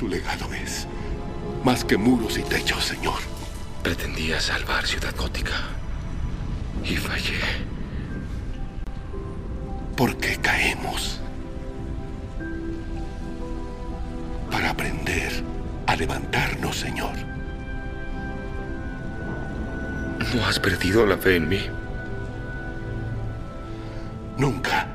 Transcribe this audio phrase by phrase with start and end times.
[0.00, 0.86] Su legado es
[1.62, 3.18] más que muros y techos, señor.
[3.82, 5.52] Pretendía salvar Ciudad Gótica.
[6.82, 7.38] Y fallé.
[9.98, 11.20] ¿Por qué caemos?
[14.50, 15.44] Para aprender
[15.86, 17.12] a levantarnos, señor.
[20.34, 21.60] ¿No has perdido la fe en mí?
[24.38, 24.89] Nunca.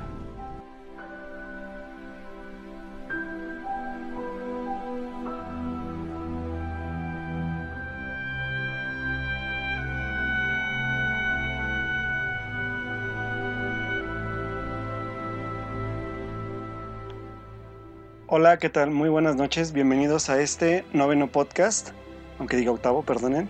[18.56, 18.90] Hola, ¿qué tal?
[18.90, 19.74] Muy buenas noches.
[19.74, 21.90] Bienvenidos a este noveno podcast,
[22.40, 23.50] aunque diga octavo, perdonen.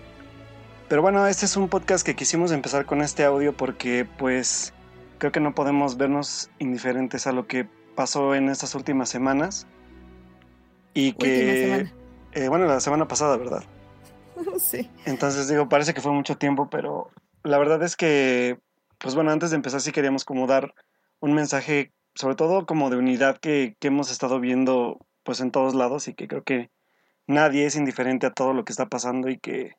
[0.88, 4.74] Pero bueno, este es un podcast que quisimos empezar con este audio porque pues
[5.18, 9.68] creo que no podemos vernos indiferentes a lo que pasó en estas últimas semanas.
[10.92, 11.86] Y que...
[12.32, 13.62] Eh, bueno, la semana pasada, ¿verdad?
[14.58, 14.90] sí.
[15.04, 17.12] Entonces digo, parece que fue mucho tiempo, pero
[17.44, 18.58] la verdad es que,
[18.98, 20.74] pues bueno, antes de empezar sí queríamos como dar
[21.20, 26.08] un mensaje sobre todo como de unidad que, hemos estado viendo pues en todos lados
[26.08, 26.70] y que creo que
[27.26, 29.74] nadie es indiferente a todo lo que está pasando y que,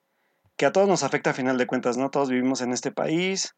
[0.63, 2.09] a todos nos afecta a final de cuentas, ¿no?
[2.09, 3.55] Todos vivimos en este país,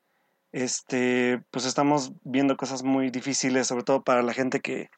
[0.52, 4.90] este, pues estamos viendo cosas muy difíciles, sobre todo para la gente que,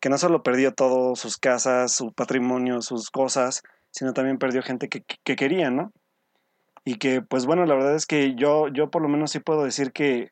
[0.00, 4.88] que no solo perdió todo, sus casas, su patrimonio, sus cosas, sino también perdió gente
[4.88, 5.92] que, que quería, ¿no?
[6.84, 9.64] Y que, pues bueno, la verdad es que yo, yo por lo menos sí puedo
[9.64, 10.30] decir que,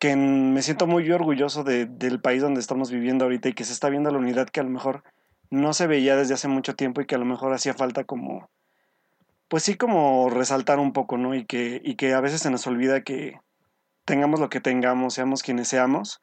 [0.00, 3.90] que me siento muy orgulloso del país donde estamos viviendo ahorita y que se está
[3.90, 5.04] viendo la unidad que a lo mejor
[5.50, 8.48] no se veía desde hace mucho tiempo y que a lo mejor hacía falta como,
[9.48, 11.34] pues sí como resaltar un poco, ¿no?
[11.34, 13.38] Y que, y que a veces se nos olvida que
[14.06, 16.22] tengamos lo que tengamos, seamos quienes seamos,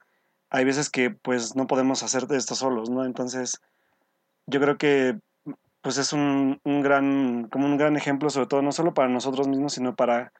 [0.49, 3.05] hay veces que pues no podemos hacer de esto solos, ¿no?
[3.05, 3.61] Entonces,
[4.47, 5.19] yo creo que
[5.81, 9.47] pues es un, un gran, como un gran ejemplo, sobre todo no solo para nosotros
[9.47, 10.33] mismos, sino para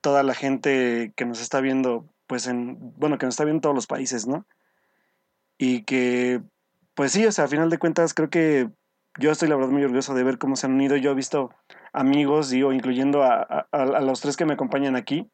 [0.00, 3.74] toda la gente que nos está viendo pues en, bueno, que nos está viendo todos
[3.74, 4.46] los países, ¿no?
[5.58, 6.40] Y que,
[6.94, 8.70] pues sí, o sea, a final de cuentas creo que
[9.18, 10.96] yo estoy la verdad muy orgulloso de ver cómo se han unido.
[10.96, 11.50] Yo he visto
[11.92, 15.28] amigos, digo, incluyendo a, los tres que me acompañan aquí,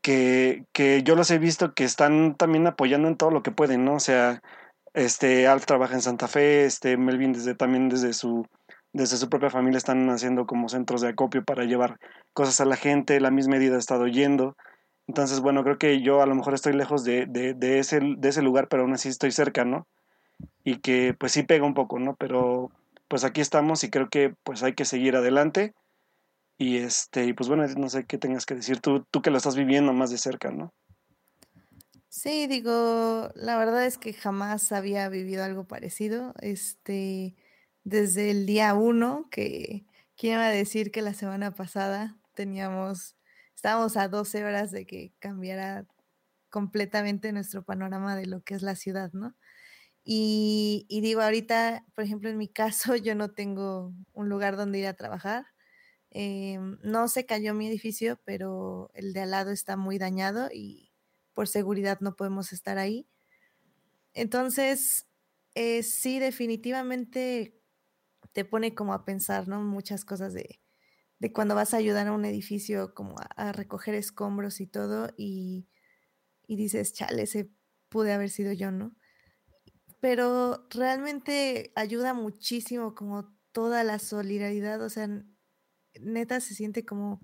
[0.00, 3.84] que, que, yo los he visto que están también apoyando en todo lo que pueden,
[3.84, 3.96] ¿no?
[3.96, 4.40] O sea,
[4.94, 8.46] este, Alf trabaja en Santa Fe, este, Melvin desde, también desde su,
[8.94, 11.98] desde su propia familia están haciendo como centros de acopio para llevar
[12.32, 14.56] cosas a la gente, la misma medida ha estado yendo.
[15.06, 17.28] Entonces, bueno, creo que yo a lo mejor estoy lejos de,
[17.78, 19.86] ese, de ese lugar, pero aún así estoy cerca, ¿no?
[20.64, 22.14] Y que pues sí pega un poco, ¿no?
[22.16, 22.70] Pero
[23.08, 25.74] pues aquí estamos y creo que pues hay que seguir adelante.
[26.58, 29.38] Y este, y pues bueno, no sé qué tengas que decir tú, tú que lo
[29.38, 30.72] estás viviendo más de cerca, ¿no?
[32.10, 36.34] Sí, digo, la verdad es que jamás había vivido algo parecido.
[36.40, 37.36] Este,
[37.84, 39.86] desde el día uno, que
[40.16, 43.16] quiero decir que la semana pasada teníamos
[43.60, 45.86] estábamos a 12 horas de que cambiara
[46.48, 49.36] completamente nuestro panorama de lo que es la ciudad, ¿no?
[50.02, 54.86] Y, digo, ahorita, por ejemplo, en mi caso, yo no tengo un lugar donde ir
[54.86, 55.44] a trabajar.
[56.08, 60.90] Em, no se cayó mi edificio, pero el de al lado está muy dañado y
[61.34, 63.06] por seguridad no podemos estar ahí.
[64.14, 65.06] Entonces,
[65.54, 67.60] eh, sí, definitivamente
[68.32, 69.60] te pone como a pensar, ¿no?
[69.62, 70.60] Muchas cosas de,
[71.20, 75.68] de cuando vas a ayudar a un edificio como a, recoger escombros y todo y,
[76.48, 77.50] dices, chale, ese
[77.88, 78.96] pude haber sido yo, ¿no?
[80.00, 85.08] Pero realmente ayuda muchísimo como toda la solidaridad, o sea,
[86.00, 87.20] neta se siente como,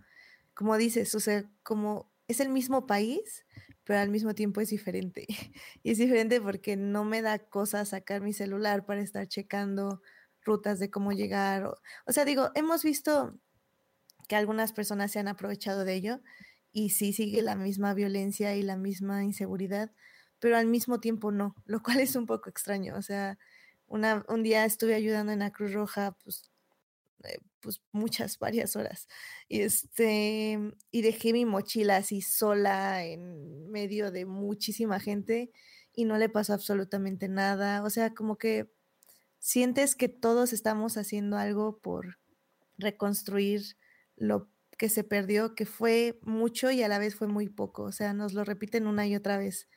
[0.55, 3.47] como dices, o sea, como es el mismo país,
[3.85, 5.27] pero al mismo tiempo es diferente.
[5.83, 10.03] Y es diferente porque no me da cosa sacar mi celular para estar checando
[10.43, 11.65] rutas de cómo llegar.
[12.07, 13.39] o sea, digo, hemos visto
[14.27, 16.21] que algunas personas se han aprovechado de ello
[16.73, 19.93] y sí sigue la misma violencia y la misma inseguridad,
[20.39, 22.97] pero al mismo tiempo no, lo cual es un poco extraño.
[22.97, 23.39] O sea,
[23.87, 26.51] una, un día estuve ayudando en la Cruz Roja, pues,
[27.25, 29.09] eh, pues muchas, varias horas,
[29.49, 30.59] y, este,
[30.91, 35.51] y dejé mi mochila así sola en medio de muchísima gente
[35.95, 37.83] y no le pasó absolutamente nada.
[37.83, 38.71] O sea, como que
[39.39, 42.19] sientes que todos estamos haciendo algo por
[42.79, 43.77] reconstruir
[44.17, 47.85] lo que se perdió, que fue mucho y a la vez fue muy poco.
[47.85, 49.69] O sea, nos lo repiten una y otra vez.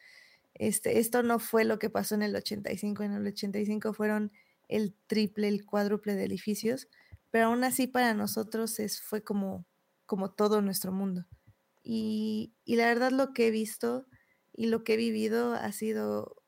[0.56, 3.04] Este, esto no fue lo que pasó en el 85.
[3.04, 4.32] En el 85 fueron
[4.68, 6.88] el triple, el cuádruple de edificios,
[7.32, 9.66] pero aún así para nosotros es, fue como,
[10.06, 11.26] como todo nuestro mundo.
[11.84, 14.08] Y, y la verdad lo que he visto
[14.54, 16.40] y lo que he vivido ha sido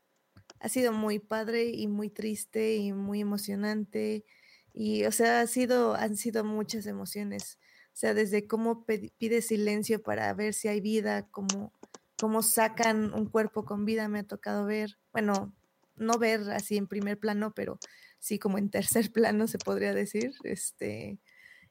[0.62, 4.26] ha sido muy padre y muy triste y muy emocionante.
[4.74, 7.60] Y, o sea, ha sido, han sido muchas emociones.
[7.94, 11.74] O sea, desde cómo pide silencio para ver si hay vida, cómo,
[12.20, 14.98] cómo sacan un cuerpo con vida, me ha tocado ver.
[15.12, 15.54] Bueno,
[15.96, 17.78] no ver así en primer plano, pero
[18.20, 20.34] sí como en tercer plano se podría decir.
[20.44, 21.20] Este,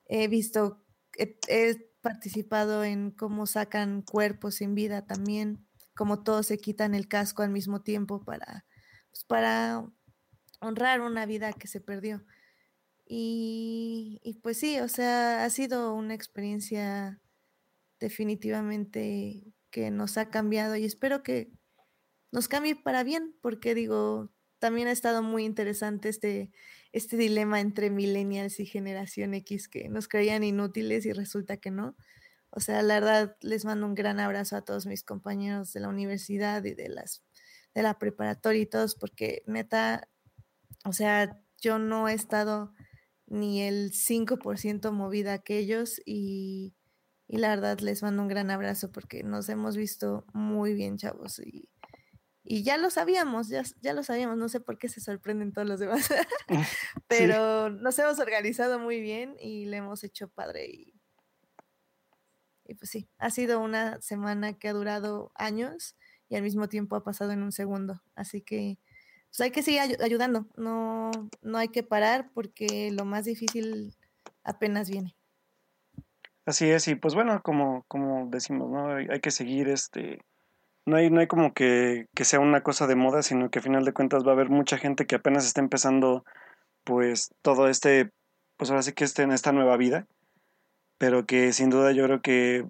[0.06, 0.84] he visto,
[1.16, 7.42] he, participado en cómo sacan cuerpos sin vida también, cómo todos se quitan el casco
[7.42, 8.64] al mismo tiempo para,
[9.10, 9.84] pues, para
[10.60, 12.24] honrar una vida que se perdió.
[13.12, 17.20] Y, pues sí, o sea, ha sido una experiencia
[17.98, 21.50] definitivamente que nos ha cambiado y espero que
[22.30, 24.30] nos cambie para bien, porque digo,
[24.60, 26.52] también ha estado muy interesante este,
[26.92, 31.96] este dilema entre millennials y generación X que nos creían inútiles y resulta que no.
[32.50, 35.88] O sea, la verdad, les mando un gran abrazo a todos mis compañeros de la
[35.88, 37.24] universidad y de las
[37.74, 40.08] de la preparatoria y todos, porque neta,
[40.84, 42.72] o sea, yo no he estado
[43.30, 46.74] ni el 5% movida que ellos y,
[47.28, 51.38] y la verdad les mando un gran abrazo porque nos hemos visto muy bien, chavos,
[51.38, 51.70] y,
[52.42, 55.68] y ya lo sabíamos, ya, ya lo sabíamos, no sé por qué se sorprenden todos
[55.68, 56.08] los demás,
[57.08, 61.00] pero nos hemos organizado muy bien y le hemos hecho padre y,
[62.64, 65.96] y pues sí, ha sido una semana que ha durado años
[66.28, 68.80] y al mismo tiempo ha pasado en un segundo, así que
[69.30, 71.10] pues hay que seguir ayudando, no,
[71.40, 73.94] no hay que parar porque lo más difícil
[74.42, 75.14] apenas viene.
[76.46, 78.96] Así es, y pues bueno, como, como decimos, ¿no?
[78.96, 80.18] Hay, que seguir este
[80.84, 83.62] no hay, no hay como que, que, sea una cosa de moda, sino que a
[83.62, 86.24] final de cuentas va a haber mucha gente que apenas está empezando
[86.82, 88.10] pues todo este,
[88.56, 90.06] pues ahora sí que esté en esta nueva vida,
[90.98, 92.66] pero que sin duda yo creo que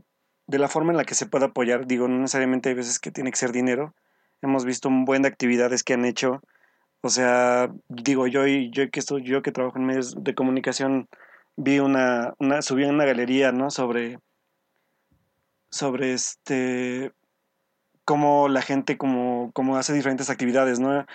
[0.46, 3.12] de la forma en la que se puede apoyar, digo, no necesariamente hay veces que
[3.12, 3.94] tiene que ser dinero,
[4.42, 6.42] hemos visto un buen de actividades que han hecho,
[7.02, 11.08] o sea, digo, yo, yo que estoy, yo que trabajo en medios de comunicación,
[11.56, 13.70] vi una, una subí una galería, ¿no?
[13.70, 14.18] Sobre,
[15.70, 17.12] sobre este,
[18.04, 21.06] cómo la gente como, como hace diferentes actividades, ¿no?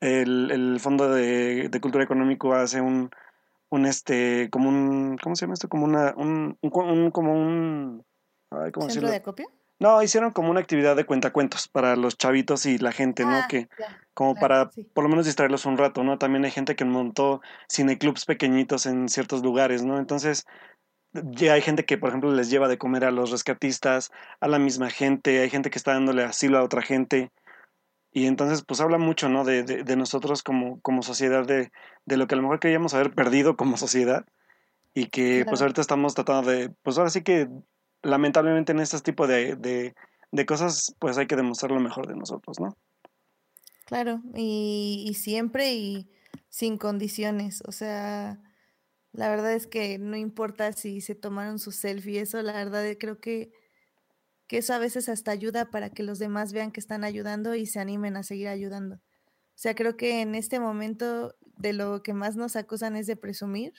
[0.00, 3.10] El, el Fondo de, de, Cultura Económico hace un,
[3.68, 5.68] un, este, como un, ¿cómo se llama esto?
[5.68, 8.04] Como una, un, un, como un,
[8.72, 9.46] ¿cómo ¿Centro de copia?
[9.82, 13.34] No, hicieron como una actividad de cuentacuentos para los chavitos y la gente, ¿no?
[13.34, 13.68] Ah, que
[14.14, 16.18] como para por lo menos distraerlos un rato, ¿no?
[16.18, 19.98] También hay gente que montó cineclubs pequeñitos en ciertos lugares, ¿no?
[19.98, 20.46] Entonces,
[21.12, 24.60] ya hay gente que, por ejemplo, les lleva de comer a los rescatistas, a la
[24.60, 27.32] misma gente, hay gente que está dándole asilo a otra gente.
[28.12, 29.44] Y entonces, pues habla mucho, ¿no?
[29.44, 31.72] De, de, de nosotros como, como sociedad, de,
[32.04, 34.24] de lo que a lo mejor queríamos haber perdido como sociedad.
[34.94, 37.48] Y que pues ahorita estamos tratando de, pues ahora sí que
[38.02, 42.58] lamentablemente en este tipo de, de, cosas, pues hay que demostrar lo mejor de nosotros,
[42.60, 42.76] ¿no?
[43.86, 46.10] Claro, y, siempre y
[46.48, 47.62] sin condiciones.
[47.66, 48.40] O sea,
[49.12, 53.20] la verdad es que no importa si se tomaron su selfie, eso la verdad creo
[53.20, 53.52] que,
[54.46, 57.66] que eso a veces hasta ayuda para que los demás vean que están ayudando y
[57.66, 58.96] se animen a seguir ayudando.
[58.96, 63.16] O sea, creo que en este momento de lo que más nos acusan es de
[63.16, 63.74] presumir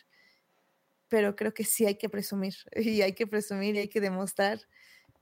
[1.10, 4.60] pero creo que sí hay que presumir y hay que presumir y hay que demostrar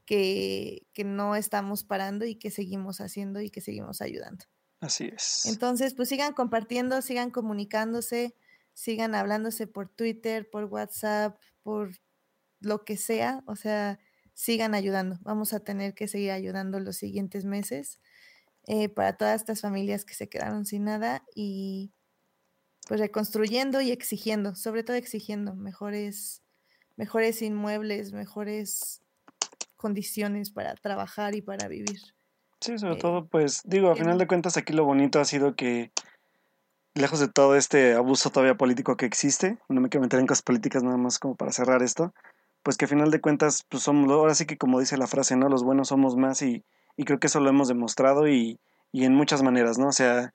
[0.05, 4.45] que, que, no estamos parando y que seguimos haciendo y que seguimos ayudando.
[4.81, 5.45] Así es.
[5.45, 8.35] Entonces, pues sigan compartiendo, sigan comunicándose,
[8.73, 11.91] sigan hablándose por Twitter, por WhatsApp, por
[12.59, 13.99] lo que sea, o sea,
[14.33, 15.17] sigan ayudando.
[15.21, 17.99] Vamos a tener que seguir ayudando los siguientes meses
[18.67, 21.91] eh, para todas estas familias que se quedaron sin nada y
[22.91, 26.41] pues reconstruyendo y exigiendo, sobre todo exigiendo mejores,
[26.97, 29.01] mejores inmuebles, mejores
[29.77, 32.01] condiciones para trabajar y para vivir.
[32.59, 35.55] Sí, sobre eh, todo, pues digo, a final de cuentas aquí lo bonito ha sido
[35.55, 35.93] que
[36.93, 40.43] lejos de todo este abuso todavía político que existe, no me quiero meter en cosas
[40.43, 42.13] políticas nada más como para cerrar esto,
[42.61, 45.37] pues que a final de cuentas, pues somos, ahora sí que como dice la frase,
[45.37, 45.47] ¿no?
[45.47, 46.65] Los buenos somos más y,
[46.97, 48.59] y creo que eso lo hemos demostrado y,
[48.91, 49.87] y en muchas maneras, ¿no?
[49.87, 50.33] O sea,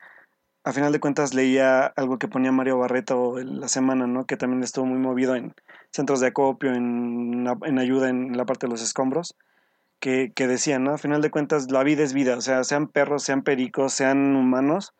[0.66, 4.26] a final de cuentas leía algo que ponía Mario Barreto la semana, ¿no?
[4.26, 5.54] Que también estuvo muy movido en
[5.92, 9.36] centros de acopio, en, en ayuda en la parte de los escombros,
[10.00, 10.90] que, que decía, ¿no?
[10.92, 14.34] A final de cuentas la vida es vida, o sea, sean perros, sean pericos, sean
[14.34, 14.92] humanos,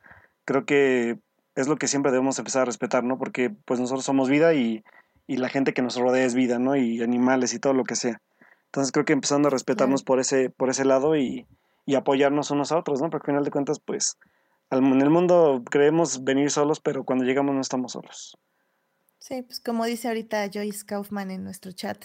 [0.44, 1.18] creo que
[1.56, 3.18] es lo que siempre debemos empezar a respetar, ¿no?
[3.18, 4.84] Porque pues nosotros somos vida y,
[5.26, 6.76] y la gente que nos rodea es vida, ¿no?
[6.76, 8.20] Y animales y todo lo que sea.
[8.66, 11.44] Entonces creo que empezando a respetarnos por ese, por ese lado y,
[11.86, 13.10] y apoyarnos unos a otros, ¿no?
[13.10, 14.16] Porque al final de cuentas, pues
[14.70, 18.36] en el mundo creemos venir solos, pero cuando llegamos no estamos solos.
[19.18, 22.04] Sí, pues como dice ahorita Joyce Kaufman en nuestro chat,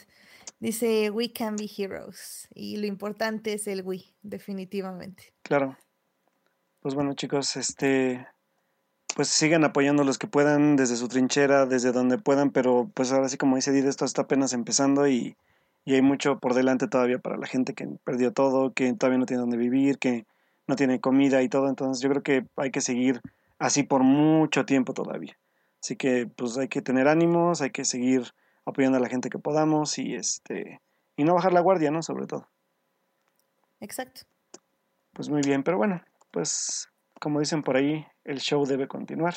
[0.59, 2.47] dice, we can be heroes.
[2.53, 5.33] Y lo importante es el we, definitivamente.
[5.43, 5.77] Claro.
[6.81, 8.25] pues bueno chicos, este,
[9.15, 13.29] pues sigan apoyando los que puedan desde su trinchera, desde donde puedan, pero pues ahora
[13.29, 15.35] sí como dice Did, esto está apenas empezando y,
[15.85, 19.25] y hay mucho por delante todavía para la gente que perdió todo, que todavía no
[19.25, 20.25] tiene donde vivir, que
[20.67, 23.21] no tiene comida y todo, entonces yo creo que hay que seguir
[23.59, 25.37] así por mucho tiempo todavía.
[25.81, 28.31] Así que pues hay que tener ánimos, hay que seguir
[28.65, 30.79] apoyando a la gente que podamos y este
[31.17, 32.01] y no bajar la guardia, ¿no?
[32.01, 32.47] Sobre todo.
[33.79, 34.21] Exacto.
[35.13, 36.01] Pues muy bien, pero bueno,
[36.31, 36.89] pues
[37.19, 39.35] como dicen por ahí, el show debe continuar.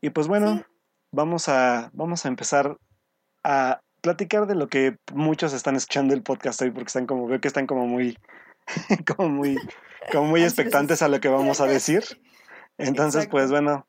[0.00, 0.64] Y pues bueno,
[1.10, 2.78] vamos a vamos a empezar
[3.44, 7.40] a platicar de lo que muchos están escuchando el podcast hoy porque están como veo
[7.40, 8.16] que están como muy
[9.16, 9.56] como muy
[10.12, 12.04] como muy expectantes a lo que vamos a decir.
[12.76, 13.86] Entonces, pues bueno,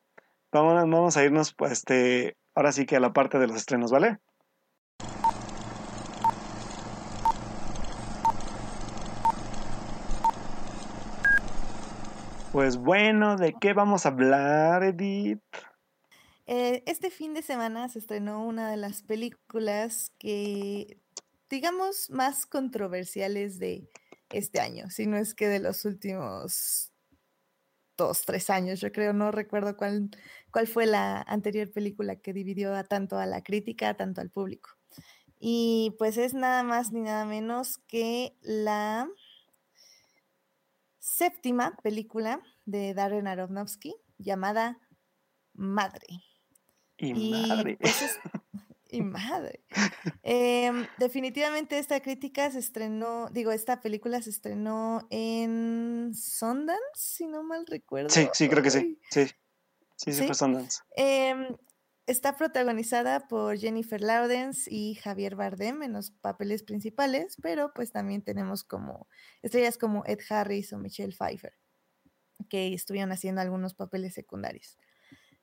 [0.51, 3.91] vamos, vamos a irnos pues este ahora sí que a la parte de los estrenos,
[3.91, 4.19] ¿vale?
[12.51, 15.39] Pues bueno, ¿de qué vamos a hablar, Edith?
[16.47, 20.97] Eh, este fin de semana se estrenó una de las películas que,
[21.47, 23.87] digamos, más controversiales de
[24.29, 26.91] este año, si no es que de los últimos
[27.97, 30.09] dos, tres años, yo creo, no recuerdo cuál,
[30.51, 34.69] cuál fue la anterior película que dividió a tanto a la crítica, tanto al público.
[35.39, 39.07] Y pues es nada más ni nada menos que la
[40.99, 44.79] séptima película de Darren Aronofsky llamada
[45.53, 46.07] Madre.
[46.97, 47.77] Y, madre.
[47.79, 48.19] Pues
[48.91, 49.63] y madre.
[50.23, 57.43] Em, definitivamente esta crítica se estrenó, digo, esta película se estrenó en Sundance, si no
[57.43, 58.09] mal recuerdo.
[58.09, 58.99] Sí, sí, creo que sí.
[59.09, 59.27] Sí,
[59.95, 60.79] sí, sí, fue Sundance.
[60.95, 61.55] Em,
[62.07, 68.23] está protagonizada por Jennifer Lawrence y Javier Bardem en los papeles principales, pero pues también
[68.23, 69.07] tenemos como
[69.41, 71.53] estrellas como Ed Harris o Michelle Pfeiffer,
[72.49, 74.77] que estuvieron haciendo algunos papeles secundarios.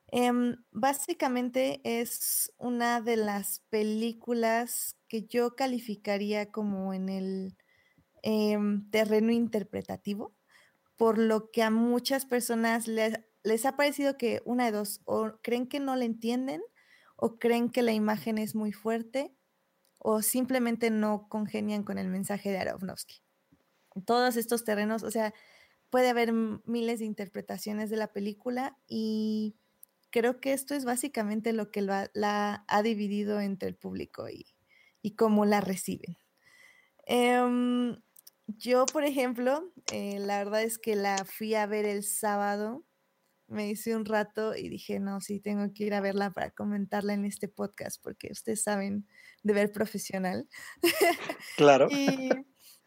[0.09, 7.57] Em, básicamente es una de las películas que yo calificaría como en el
[8.23, 10.35] em, terreno interpretativo,
[10.97, 15.33] por lo que a muchas personas les, les ha parecido que una de dos, o
[15.43, 16.61] creen que no la entienden,
[17.17, 19.35] o creen que la imagen es muy fuerte,
[19.99, 23.21] o simplemente no congenian con el mensaje de Aronofsky.
[24.05, 25.33] Todos estos terrenos, o sea,
[25.89, 29.55] puede haber miles de interpretaciones de la película y
[30.17, 34.45] creo que esto es básicamente lo que la, ha dividido entre el público y,
[35.15, 36.17] cómo la reciben.
[37.05, 38.01] Em,
[38.47, 42.83] yo, por ejemplo, eh, la verdad es que la fui a ver el sábado,
[43.47, 47.13] me hice un rato y dije, no, sí, tengo que ir a verla para comentarla
[47.13, 49.07] en este podcast, porque ustedes saben
[49.43, 50.49] de ver profesional.
[51.55, 51.87] Claro.
[51.89, 52.29] y,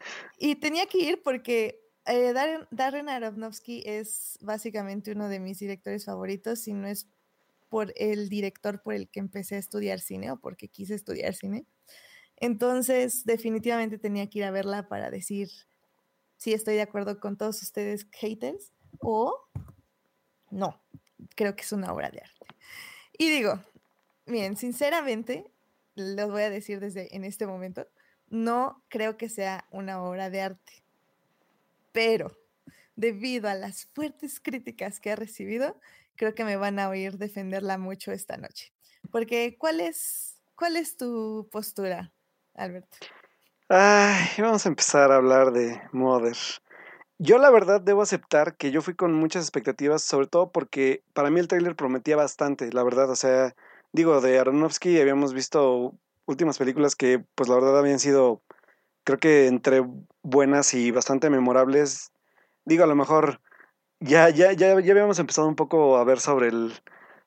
[0.38, 2.32] y tenía que ir porque eh,
[2.70, 7.08] Darren, Aronofsky es básicamente uno de mis directores favoritos, si no es
[7.70, 11.64] por el director por el que empecé a estudiar cine o porque quise estudiar cine.
[12.36, 15.48] Entonces, definitivamente tenía que ir a verla para decir
[16.36, 19.34] si estoy de acuerdo con todos ustedes haters o
[20.50, 20.82] no,
[21.36, 22.46] creo que es una obra de arte.
[23.16, 23.62] Y digo,
[24.26, 25.50] bien, sinceramente,
[25.94, 27.86] lo voy a decir desde en este momento,
[28.28, 30.80] no creo que sea una obra de arte
[31.92, 32.36] pero
[32.96, 35.80] debido a las fuertes críticas que ha recibido,
[36.20, 38.74] creo que me van a oír defenderla mucho esta noche.
[39.10, 42.12] Porque, ¿cuál es, cuál es tu postura,
[42.52, 42.98] Alberto?
[43.70, 46.36] Ay, vamos a empezar a hablar de Mother.
[47.16, 51.30] Yo la verdad debo aceptar que yo fui con muchas expectativas, sobre todo porque para
[51.30, 53.54] mí el tráiler prometía bastante, la verdad, o sea,
[53.92, 55.94] digo, de Aronofsky habíamos visto
[56.26, 58.42] últimas películas que pues la verdad habían sido
[59.04, 59.86] creo que entre
[60.22, 62.12] buenas y bastante memorables,
[62.66, 63.40] digo, a lo mejor
[64.00, 66.72] ya, ya, ya, ya habíamos empezado un poco a ver sobre el,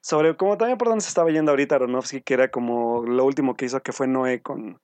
[0.01, 3.55] sobre como también por dónde se estaba yendo ahorita Aronofsky, que era como lo último
[3.55, 4.81] que hizo, que fue Noé con,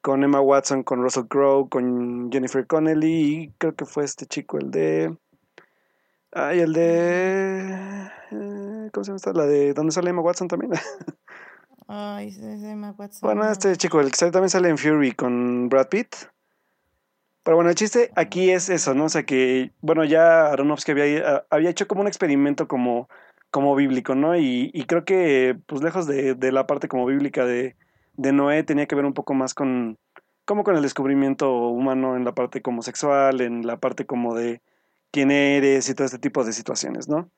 [0.00, 4.56] con Emma Watson, con Russell Crowe, con Jennifer Connelly, y creo que fue este chico,
[4.58, 5.16] el de...
[6.32, 8.10] Ay, el de...
[8.30, 9.32] Eh, ¿Cómo se llama esta?
[9.32, 9.74] La de...
[9.74, 10.72] ¿Dónde sale Emma Watson también?
[11.88, 13.20] Ay, es Emma Watson.
[13.26, 16.14] Bueno, este chico, el que también sale en Fury con Brad Pitt.
[17.46, 19.04] Pero bueno, el chiste aquí es eso, ¿no?
[19.04, 23.08] O sea que, bueno, ya Aronofsky había, hecho como un experimento como,
[23.52, 24.34] como bíblico, ¿no?
[24.36, 27.76] Y, y creo que, pues lejos de, de la parte como bíblica de,
[28.16, 29.96] de, Noé, tenía que ver un poco más con,
[30.44, 34.60] como con el descubrimiento humano en la parte como sexual, en la parte como de
[35.12, 37.30] quién eres y todo este tipo de situaciones, ¿no?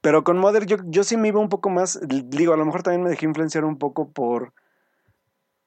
[0.00, 2.82] Pero con Mother yo, yo sí me iba un poco más, digo, a lo mejor
[2.82, 4.52] también me dejé influenciar un poco por,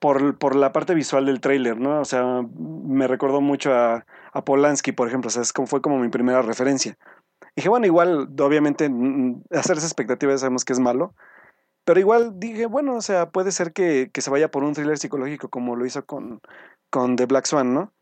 [0.02, 2.02] por, por la parte visual del tráiler, ¿no?
[2.02, 4.04] O sea, me recordó mucho a,
[4.34, 6.98] a Polanski, por ejemplo, o sea, es como, fue como mi primera referencia.
[7.56, 8.90] dije, bueno, igual, obviamente,
[9.52, 11.14] hacer esa expectativa sabemos que es malo.
[11.86, 14.98] Pero igual dije, bueno, o sea, puede ser que, que se vaya por un thriller
[14.98, 16.42] psicológico como lo hizo con,
[16.90, 17.94] con The Black Swan, ¿no?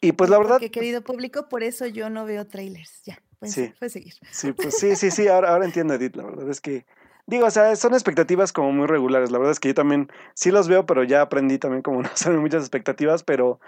[0.00, 0.58] Y pues la verdad...
[0.58, 3.00] Que querido público, por eso yo no veo trailers.
[3.04, 3.72] Ya, pues, sí.
[3.78, 4.14] puedes seguir.
[4.32, 6.84] Sí, pues sí, sí, sí, ahora, ahora entiendo, Edith, la verdad es que...
[7.26, 9.30] Digo, o sea, son expectativas como muy regulares.
[9.30, 12.08] La verdad es que yo también sí los veo, pero ya aprendí también como no
[12.08, 13.60] hacer muchas expectativas, pero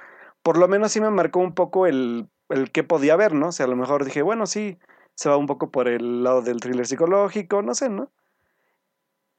[0.43, 3.49] por lo menos sí me marcó un poco el, el que podía ver, ¿no?
[3.49, 4.79] O sea, a lo mejor dije, bueno, sí,
[5.15, 8.13] se va un poco por el lado del thriller psicológico, no sé, ¿no?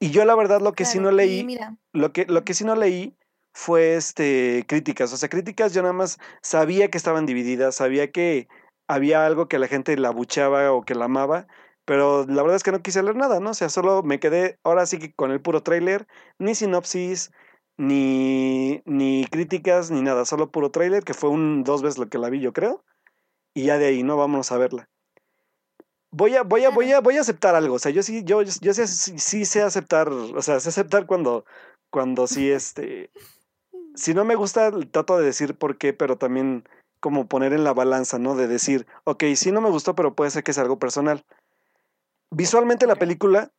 [0.00, 1.58] Y yo la verdad lo que sí no leí,
[1.92, 3.16] lo que, lo que sí no leí
[3.52, 5.12] fue este críticas.
[5.12, 8.48] O sea, críticas yo nada más sabía que estaban divididas, sabía que
[8.86, 11.48] había algo que la gente la buchaba o que la amaba,
[11.88, 13.50] pero la verdad es que no quise leer nada, ¿no?
[13.50, 16.06] O sea, solo me quedé ahora sí que con el puro tráiler,
[16.38, 17.32] ni sinopsis,
[17.78, 22.18] ni, ni críticas, ni nada, solo puro tráiler, que fue un dos veces lo que
[22.18, 22.84] la vi, yo creo.
[23.54, 24.18] Y ya de ahí, ¿no?
[24.18, 24.90] Vámonos a verla
[26.10, 27.76] voy a, voy a, voy a, voy a aceptar algo.
[27.76, 31.46] O sea, yo sí, yo, yo sí, sí, sé aceptar, o sea, sé aceptar cuando,
[31.90, 33.10] cuando sí, este,
[33.94, 36.64] si no me gusta, trato de decir por qué, pero también
[37.00, 38.34] como poner en la balanza, ¿no?
[38.34, 41.24] De decir, ok, sí no me gustó, pero puede ser que sea algo personal.
[42.30, 43.52] Visualmente la película,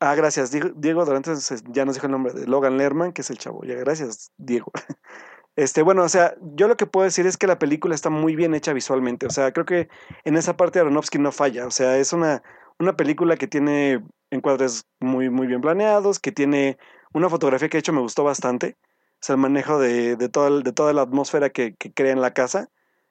[0.00, 1.32] ah, gracias, Diego, durante
[1.68, 4.72] ya nos dijo el nombre de Logan Lerman, que es el chavo, ya, gracias, Diego.
[5.54, 8.34] Este, bueno, o sea, yo lo que puedo decir es que la película está muy
[8.36, 9.26] bien hecha visualmente.
[9.26, 9.88] O sea, creo que
[10.24, 11.66] en esa parte Aronofsky no falla.
[11.66, 12.42] O sea, es una,
[12.78, 16.78] una película que tiene encuadres muy, muy bien planeados, que tiene
[17.12, 18.78] una fotografía que de hecho me gustó bastante.
[19.14, 22.22] O sea, el manejo de, de, toda, de toda la atmósfera que, que, crea en
[22.22, 22.70] la casa.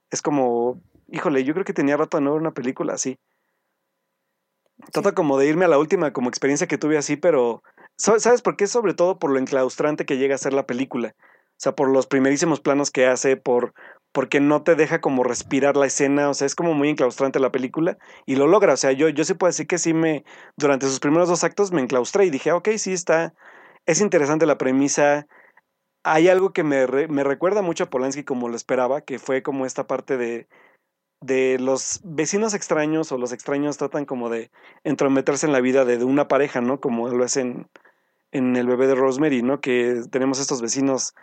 [0.10, 3.20] Es como, híjole, yo creo que tenía rato de no ver una película así.
[4.92, 7.64] Trata como de irme a la última como experiencia que tuve así, pero
[7.98, 8.68] ¿sabes por qué?
[8.68, 11.16] Sobre todo por lo enclaustrante que llega a ser la película.
[11.18, 13.74] O sea, por los primerísimos planos que hace, por
[14.12, 17.51] porque no te deja como respirar la escena, o sea, es como muy enclaustrante la
[17.51, 20.25] película y lo logra, o sea, yo, yo sí puedo decir que sí me,
[20.58, 23.34] durante sus primeros dos actos me enclaustré y dije, ok, sí está,
[23.86, 25.27] es interesante la premisa,
[26.03, 29.66] hay algo que me, me recuerda mucho a Polanski como lo esperaba, que fue como
[29.66, 30.48] esta parte de,
[31.22, 34.51] de los vecinos extraños o los extraños tratan como de
[34.84, 36.79] entrometerse en la vida de, de una pareja, ¿no?
[36.79, 37.68] Como lo hacen
[38.31, 39.62] en El bebé de Rosemary, ¿no?
[39.62, 41.14] Que tenemos estos vecinos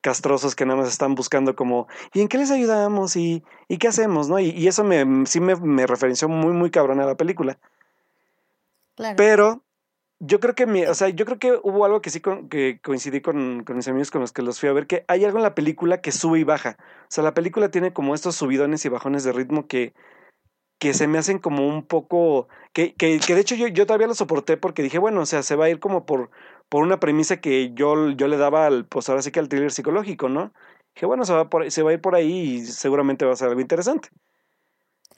[0.00, 3.16] castrosos que nada más están buscando como, ¿y en qué les ayudamos?
[3.16, 4.28] ¿Y, y qué hacemos?
[4.28, 4.38] ¿no?
[4.38, 7.58] Y, eso me, sí me, me, referenció muy, muy cabrón a la película.
[8.94, 9.16] Claro.
[9.16, 9.62] Pero
[10.20, 13.20] yo creo que mi, o sea, yo creo que hubo algo que sí que coincidí
[13.20, 15.44] con, con, mis amigos con los que los fui a ver, que hay algo en
[15.44, 16.76] la película que sube y baja.
[17.02, 19.94] O sea, la película tiene como estos subidones y bajones de ritmo que,
[20.78, 24.08] que se me hacen como un poco, que, que, que de hecho yo, yo todavía
[24.08, 26.30] lo soporté porque dije, bueno, o sea, se va a ir como por,
[26.68, 29.70] por una premisa que yo, yo le daba al, pues ahora sí que al thriller
[29.70, 30.52] psicológico, ¿no?
[30.94, 33.36] Dije, bueno, se va, por, se va a ir por ahí y seguramente va a
[33.36, 34.08] ser algo interesante.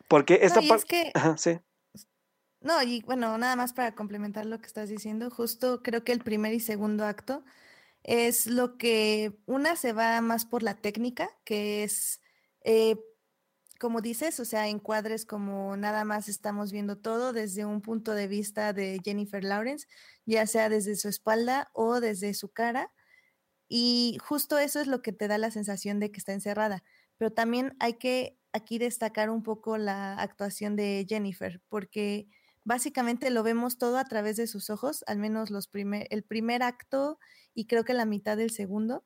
[0.09, 1.11] Porque esta parte...
[1.15, 1.59] Ajá, sí.
[2.63, 6.21] No, y bueno, nada más para complementar lo que estás diciendo, justo creo que el
[6.23, 7.43] primer y segundo acto
[8.03, 12.21] es lo que una se va más por la técnica, que es
[12.65, 12.97] eh,
[13.81, 18.29] como dices, o sea, encuadres como nada más estamos viendo todo desde un punto de
[18.29, 19.87] vista de Jennifer Lawrence,
[20.27, 22.93] ya sea desde su espalda o desde su cara.
[23.69, 26.83] Y justo eso es lo que te da la sensación de que está encerrada.
[27.19, 32.29] Pero también hay que aquí destacar un poco la actuación de Jennifer, porque
[32.71, 36.63] básicamente lo vemos todo a través de sus ojos, al menos los primer, el primer
[36.63, 37.19] acto
[37.53, 39.05] y creo que la mitad del segundo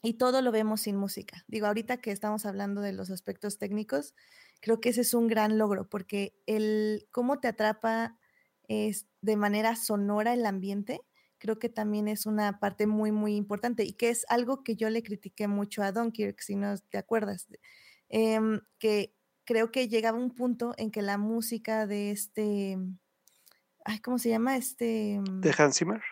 [0.00, 1.44] y todo lo vemos sin música.
[1.48, 4.14] Digo, ahorita que estamos hablando de los aspectos técnicos,
[4.60, 8.16] creo que ese es un gran logro porque el cómo te atrapa
[8.68, 11.00] es de manera sonora el ambiente,
[11.38, 14.88] creo que también es una parte muy, muy importante y que es algo que yo
[14.88, 17.48] le critiqué mucho a Dunkirk, si no te acuerdas,
[18.08, 19.17] em, que
[19.48, 22.76] creo que llegaba un punto en que la música de este,
[23.82, 24.58] ay, ¿cómo se llama?
[24.58, 25.22] Este...
[25.40, 26.02] De Hans Zimmer.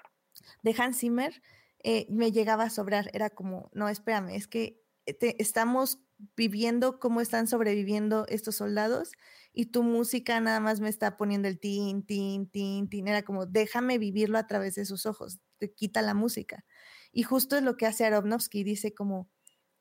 [0.63, 1.43] De Hans Zimmer
[1.85, 3.11] eh, me llegaba a sobrar.
[3.13, 6.01] Era como, no, espérame, es que eh, estamos
[6.35, 9.13] viviendo cómo están sobreviviendo estos soldados
[9.53, 13.07] y tu música nada más me está poniendo el tin, tin, tin, tin.
[13.07, 16.65] Era como, déjame vivirlo a través de sus ojos, te quita la música.
[17.13, 19.29] Y justo es lo que hace Aronofsky, dice como,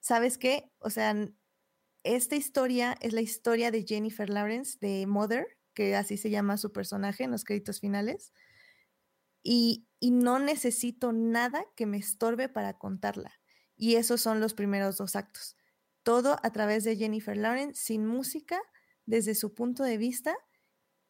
[0.01, 0.73] ¿sabes qué?
[0.79, 1.15] O sea,
[2.05, 6.71] esta historia es la historia de Jennifer Lawrence, de Mother, que así se llama su
[6.71, 8.31] personaje en los créditos finales
[9.43, 13.33] y, no necesito nada que me estorbe para contarla.
[13.75, 15.57] Y esos son los primeros dos actos.
[16.03, 18.61] Todo a través de Jennifer Lawrence, sin música,
[19.07, 20.35] desde su punto de vista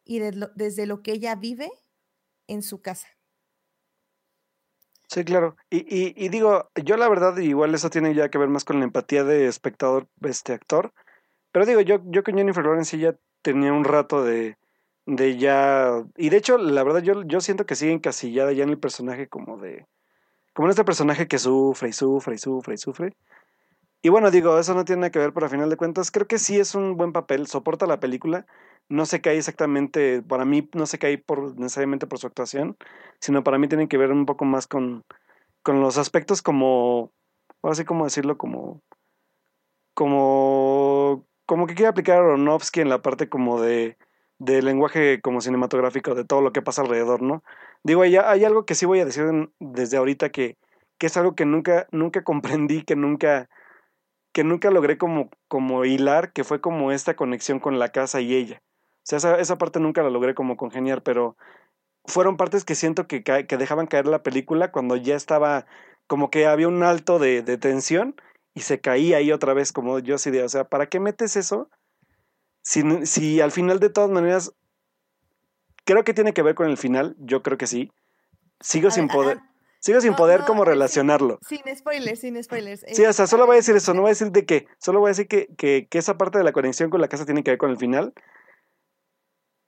[0.06, 1.70] y desde lo que ella vive
[2.48, 3.15] en su casa.
[5.08, 5.56] Sí, claro.
[5.70, 8.86] Y, y, digo, yo la verdad, igual eso tiene ya que ver más con la
[8.86, 10.94] empatía de espectador, este actor.
[11.52, 14.58] Pero digo, yo, yo con Jennifer Lawrence ya tenía un rato de,
[15.06, 16.04] de ya...
[16.18, 19.28] Y de hecho, la verdad, yo, yo siento que sigue encasillada ya en el personaje
[19.28, 19.86] como de...
[20.54, 23.14] Como en este personaje que sufre y sufre y sufre y sufre.
[24.06, 26.28] Y bueno, digo, eso no tiene nada que ver, pero a final de cuentas creo
[26.28, 28.46] que sí es un buen papel, soporta la película,
[28.88, 32.78] no se cae exactamente, para mí no se cae por, necesariamente por su actuación,
[33.20, 35.04] sino para mí tiene que ver un poco más con,
[35.64, 37.14] con los aspectos como,
[37.64, 38.84] ahora sí como decirlo, como,
[39.96, 43.98] como, como que quiere aplicar a Aronofsky en la parte como de,
[44.38, 47.44] de lenguaje como cinematográfico, de todo lo que pasa alrededor, ¿no?
[47.84, 50.60] Digo, hay, hay algo que sí voy a decir desde ahorita que,
[51.00, 53.50] que es algo que nunca, nunca comprendí, que nunca
[54.36, 58.36] que nunca logré como, como hilar, que fue como esta conexión con la casa y
[58.36, 58.62] ella.
[58.98, 61.38] O sea, esa, esa parte nunca la logré como congeniar, pero
[62.04, 65.66] fueron partes que siento que, que dejaban caer la película cuando ya estaba
[66.08, 68.14] como que había un alto de, de tensión
[68.54, 71.38] y se caía ahí otra vez como yo así de, o sea, ¿para qué metes
[71.38, 71.70] eso?
[72.62, 74.54] Si, si al final de todas maneras,
[75.86, 77.90] creo que tiene que ver con el final, yo creo que sí.
[78.60, 79.40] Sigo sin poder.
[79.86, 81.38] Sigo sin poder como relacionarlo.
[81.48, 82.84] Sin, spoilers, sin spoilers.
[82.92, 84.66] Sí, o sea, solo voy a decir eso, no voy a decir de qué.
[84.80, 87.24] Solo voy a decir que, que, que, esa parte de la conexión con la casa
[87.24, 88.12] tiene que ver con el final.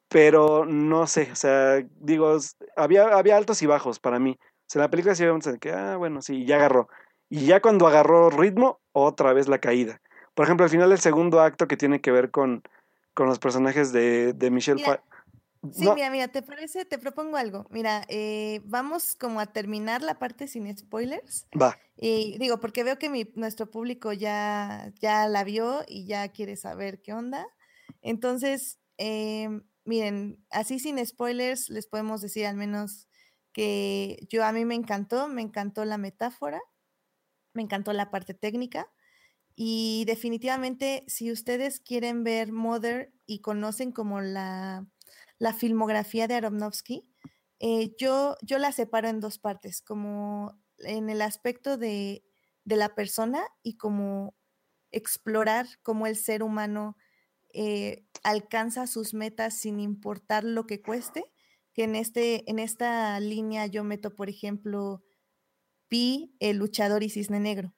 [0.10, 2.36] Pero no sé, o sea, digo,
[2.76, 4.40] había, había altos y bajos para mí.
[4.42, 6.90] O sea, la película sí vamos a que, ah, bueno, sí, ya agarró.
[7.30, 10.02] Y ya cuando agarró ritmo, otra vez la caída.
[10.34, 12.64] Por ejemplo, al final del segundo acto que tiene que ver con,
[13.14, 14.84] con los personajes de, de Michelle
[15.72, 16.86] Sí, mira, mira, ¿te parece?
[16.86, 17.68] Te propongo algo.
[17.70, 21.48] Mira, eh, vamos como a terminar la parte sin spoilers.
[21.60, 21.78] Va.
[21.96, 26.56] Y digo, porque veo que mi, nuestro público ya, ya la vio y ya quiere
[26.56, 27.48] saber qué onda.
[28.02, 33.08] Entonces, em, miren, así sin spoilers, les podemos decir al menos
[33.52, 36.62] que yo a mí me encantó, me encantó la metáfora,
[37.54, 38.92] me encantó la parte técnica.
[39.56, 44.88] Y definitivamente, si ustedes quieren ver Mother y conocen como la
[45.40, 47.08] la filmografía de Aronofsky,
[47.60, 52.24] eh, yo, yo la separo en dos partes, como en el aspecto de,
[52.66, 54.36] la persona y como
[54.92, 56.98] explorar cómo el ser humano
[57.54, 61.32] eh, alcanza sus metas sin importar lo que cueste,
[61.74, 65.02] que en, este, en esta línea yo meto, por ejemplo,
[65.88, 67.74] Pi, el luchador y cisne negro.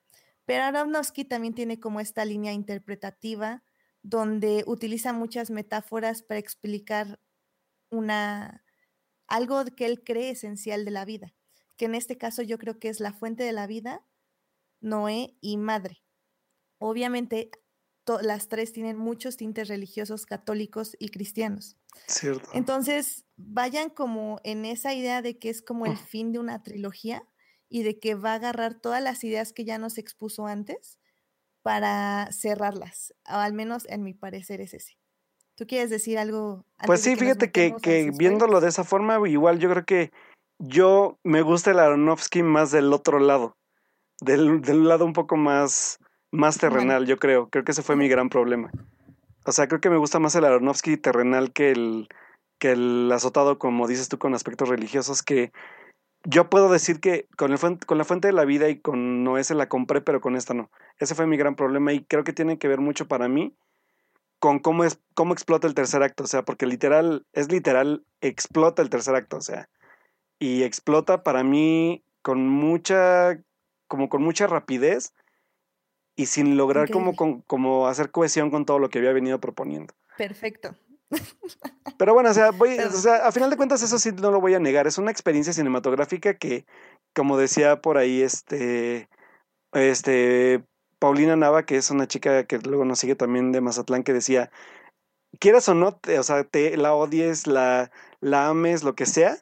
[0.45, 3.63] Pero Aronofsky también tiene como esta línea interpretativa
[4.01, 7.19] donde utiliza muchas metáforas para explicar
[7.89, 8.63] una,
[9.27, 11.33] algo que él cree esencial de la vida,
[11.77, 14.05] que en este caso yo creo que es la fuente de la vida,
[14.81, 16.03] Noé y madre.
[16.77, 17.51] Obviamente
[18.21, 21.77] las tres tienen muchos tintes religiosos católicos y cristianos.
[22.07, 22.49] Cierto.
[22.53, 27.23] Entonces, vayan como en esa idea de que es como el fin de una trilogía
[27.67, 30.97] y de que va a agarrar todas las ideas que ya nos expuso antes
[31.61, 34.98] para cerrarlas, o al menos en mi parecer es ese.
[35.59, 36.63] ¿Tú quieres decir algo?
[36.85, 40.09] pues sí, fíjate que, que viéndolo de esa forma, igual yo creo que
[40.57, 43.57] yo me gusta el Aronofsky más del otro lado,
[44.21, 45.99] del, del lado un poco más,
[46.31, 47.49] más terrenal, yo creo.
[47.49, 48.71] Creo que ese fue mi gran problema.
[49.45, 52.07] O sea, creo que me gusta más el Aronofsky terrenal que el,
[52.57, 55.51] que el azotado, como dices tú, con aspectos religiosos, que
[56.23, 59.43] yo puedo decir que con, el, con la fuente de la vida y con Noé
[59.43, 60.71] se la compré, pero con esta no.
[60.99, 63.53] Ese fue mi gran problema y creo que tiene que ver mucho para mí
[64.39, 68.81] con cómo, es, cómo explota el tercer acto, o sea, porque literal, es literal, explota
[68.81, 69.69] el tercer acto, o sea,
[70.39, 73.39] y explota para mí con mucha,
[73.87, 75.13] como con mucha rapidez
[76.15, 79.93] y sin lograr como, como hacer cohesión con todo lo que había venido proponiendo.
[80.17, 80.75] Perfecto.
[81.97, 84.41] Pero bueno, o sea, voy, o sea, a final de cuentas eso sí no lo
[84.41, 86.65] voy a negar, es una experiencia cinematográfica que,
[87.13, 89.09] como decía por ahí, este,
[89.73, 90.63] este,
[90.99, 94.51] Paulina Nava, que es una chica que luego nos sigue también de Mazatlán, que decía,
[95.39, 99.37] quieras o no, o sea, te la odies, la, la ames, lo que sea,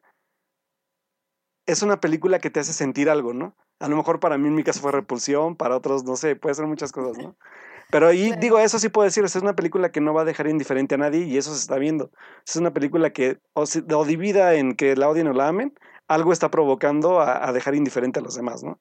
[1.66, 3.56] es una película que te hace sentir algo, ¿no?
[3.80, 6.56] A lo mejor para mí en mi caso fue repulsión, para otros, no sé, puede
[6.56, 7.36] ser muchas cosas, ¿no?
[7.90, 10.48] Pero ahí digo, eso sí puedo decir, es una película que no va a dejar
[10.48, 12.12] indiferente a nadie y eso se está viendo.
[12.46, 15.74] Es una película que o, o divida en que la odien o la amen,
[16.08, 18.80] algo está provocando a dejar indiferente a los demás, ¿no?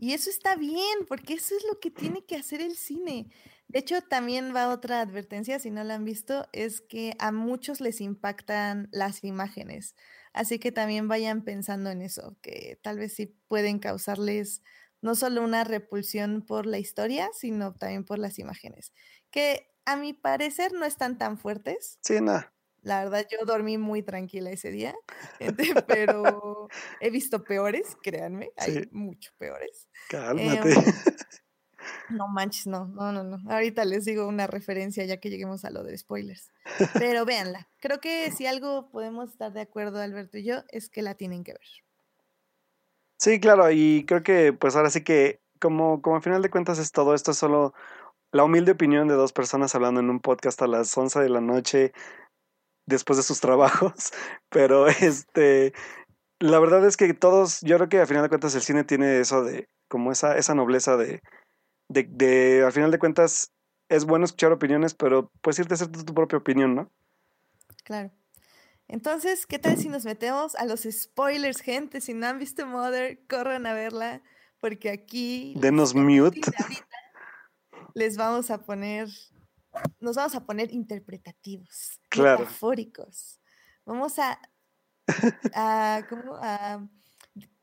[0.00, 3.30] Y eso está bien, porque eso es lo que tiene que hacer el cine.
[3.66, 7.80] De hecho, también va otra advertencia, si no la han visto, es que a muchos
[7.80, 9.96] les impactan las imágenes.
[10.32, 14.62] Así que también vayan pensando en eso, que tal vez sí pueden causarles
[15.02, 18.92] no solo una repulsión por la historia, sino también por las imágenes,
[19.30, 21.98] que a mi parecer no están tan fuertes.
[22.02, 22.52] Sí, nada.
[22.88, 24.94] La verdad, yo dormí muy tranquila ese día,
[25.86, 26.68] pero
[27.00, 29.88] he visto peores, créanme, hay mucho peores.
[30.08, 30.72] Cálmate.
[30.72, 30.84] Em,
[32.10, 33.38] No manches, no, no, no, no.
[33.50, 36.50] Ahorita les digo una referencia ya que lleguemos a lo de spoilers.
[36.94, 37.68] Pero véanla.
[37.80, 41.44] Creo que si algo podemos estar de acuerdo, Alberto y yo, es que la tienen
[41.44, 41.68] que ver.
[43.18, 46.78] Sí, claro, y creo que pues ahora sí que como, como a final de cuentas
[46.78, 47.74] es todo esto es solo
[48.32, 51.40] la humilde opinión de dos personas hablando en un podcast a las 11 de la
[51.40, 51.92] noche
[52.88, 53.92] después de sus trabajos,
[54.48, 55.72] pero este,
[56.40, 59.20] la verdad es que todos, yo creo que a final de cuentas el cine tiene
[59.20, 61.22] eso de, como esa, esa nobleza de,
[61.88, 63.52] de, de, al final de cuentas
[63.88, 66.90] es bueno escuchar opiniones, pero puedes irte a hacer tu, tu propia opinión, ¿no?
[67.84, 68.10] Claro.
[68.86, 72.00] Entonces, ¿qué tal si nos metemos a los spoilers, gente?
[72.00, 74.22] Si no han visto Mother, corran a verla,
[74.60, 75.54] porque aquí...
[75.58, 76.40] Denos mute.
[77.94, 79.08] Les vamos a poner,
[80.00, 82.40] nos vamos a poner interpretativos, Claro.
[82.40, 83.40] metafóricos.
[83.84, 84.38] Vamos a,
[85.54, 86.34] a ¿cómo?
[86.36, 86.86] A,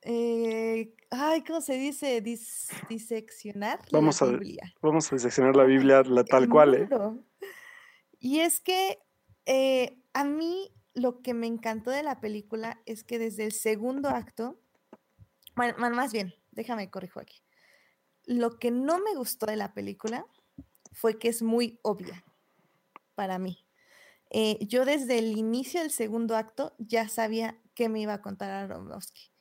[0.02, 2.22] eh, ay, ¿cómo se dice?
[2.24, 4.74] Dis- diseccionar Vamos a- la Biblia.
[4.82, 6.90] Vamos a diseccionar la Biblia la tal cual, ¿eh?
[8.20, 9.00] Y es que
[9.46, 14.10] eh, a mí lo que me encantó de la película es que desde el segundo
[14.10, 14.60] acto,
[15.56, 17.42] bueno, más bien, déjame corrijo aquí.
[18.26, 20.26] Lo que no me gustó de la película
[20.96, 22.24] fue que es muy obvia
[23.16, 23.66] para mí.
[24.32, 28.50] Eh, yo desde el inicio del segundo acto ya sabía qué me iba a contar
[28.50, 29.32] Aronofsky.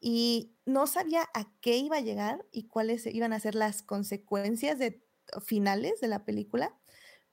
[0.00, 4.78] Y no sabía a qué iba a llegar y cuáles iban a ser las consecuencias
[4.78, 5.02] de,
[5.44, 6.74] finales de la película,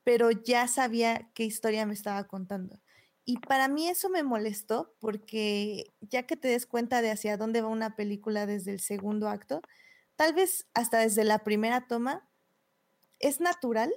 [0.04, 2.80] pero ya sabía qué historia me estaba contando.
[3.26, 7.62] Y para mí eso me molestó porque ya que te des cuenta de hacia dónde
[7.62, 9.62] va una película desde el segundo acto,
[10.16, 12.27] tal vez hasta desde la primera toma,
[13.20, 13.94] es natural,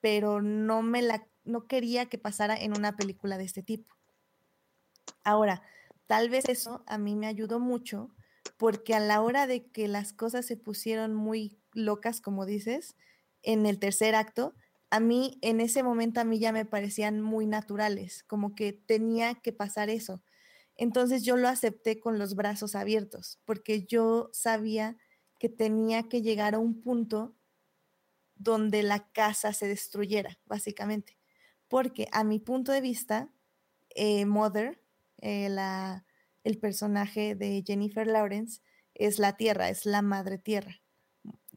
[0.00, 3.94] pero no me la no quería que pasara en una película de este tipo.
[5.24, 5.62] Ahora,
[6.06, 8.10] tal vez eso a mí me ayudó mucho
[8.56, 12.96] porque a la hora de que las cosas se pusieron muy locas, como dices,
[13.42, 14.54] en el tercer acto,
[14.90, 19.34] a mí en ese momento a mí ya me parecían muy naturales, como que tenía
[19.34, 20.22] que pasar eso.
[20.76, 24.96] Entonces yo lo acepté con los brazos abiertos, porque yo sabía
[25.38, 27.35] que tenía que llegar a un punto
[28.36, 31.18] donde la casa se destruyera, básicamente.
[31.68, 33.30] Porque a mi punto de vista,
[33.94, 34.80] eh, Mother,
[35.18, 36.06] eh, la,
[36.44, 38.60] el personaje de Jennifer Lawrence,
[38.94, 40.80] es la tierra, es la madre tierra,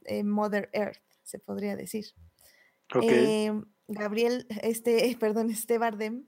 [0.06, 2.08] eh, Mother Earth, se podría decir.
[3.88, 6.26] Gabriel, este, perdón, este Bardem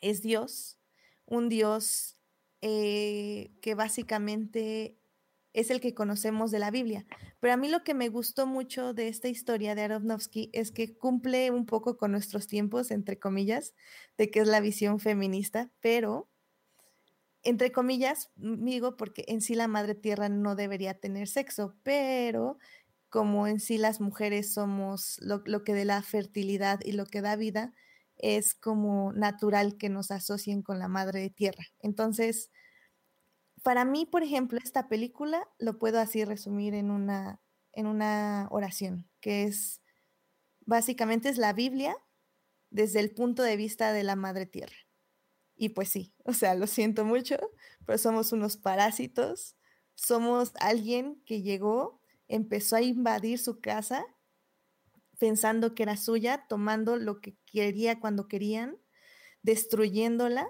[0.00, 0.78] es Dios,
[1.26, 2.18] un Dios
[2.60, 5.01] que básicamente
[5.52, 7.04] es el que conocemos de la Biblia.
[7.40, 10.96] Pero a mí lo que me gustó mucho de esta historia de Aronofsky es que
[10.96, 13.74] cumple un poco con nuestros tiempos, entre comillas,
[14.16, 16.28] de que es la visión feminista, pero
[17.42, 22.58] entre comillas, digo, porque en sí la madre tierra no debería tener sexo, pero
[23.10, 27.20] como en sí las mujeres somos lo, lo, que de la fertilidad y lo que
[27.20, 27.74] da vida,
[28.16, 31.64] es como natural que nos asocien con la madre tierra.
[31.80, 32.50] Entonces,
[33.62, 37.40] para mí, por ejemplo, esta película lo puedo así resumir en una,
[37.72, 39.80] en una oración, que es
[40.66, 41.96] básicamente es la Biblia
[42.70, 44.76] desde el punto de vista de la madre tierra.
[45.56, 47.36] Y pues sí, o sea, lo siento mucho,
[47.86, 49.56] pero somos unos parásitos,
[49.94, 54.04] somos alguien que llegó, empezó a invadir su casa
[55.18, 58.78] pensando que era suya, tomando lo que quería cuando querían,
[59.42, 60.48] destruyéndola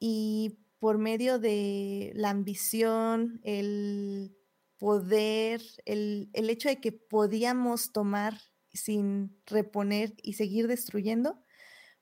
[0.00, 4.36] y por medio de la ambición, el
[4.78, 8.38] poder, el, el hecho de que podíamos tomar
[8.72, 11.42] sin reponer y seguir destruyendo,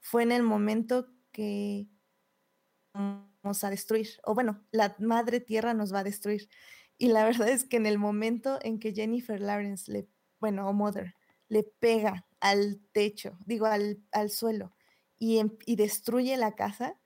[0.00, 1.88] fue en el momento que
[2.92, 6.48] vamos a destruir, o bueno, la madre tierra nos va a destruir.
[6.98, 10.08] Y la verdad es que en el momento en que Jennifer Lawrence,
[10.40, 11.14] bueno, o Mother,
[11.48, 14.74] le pega al techo, digo, al, al suelo,
[15.18, 16.98] y, y, destruye la casa,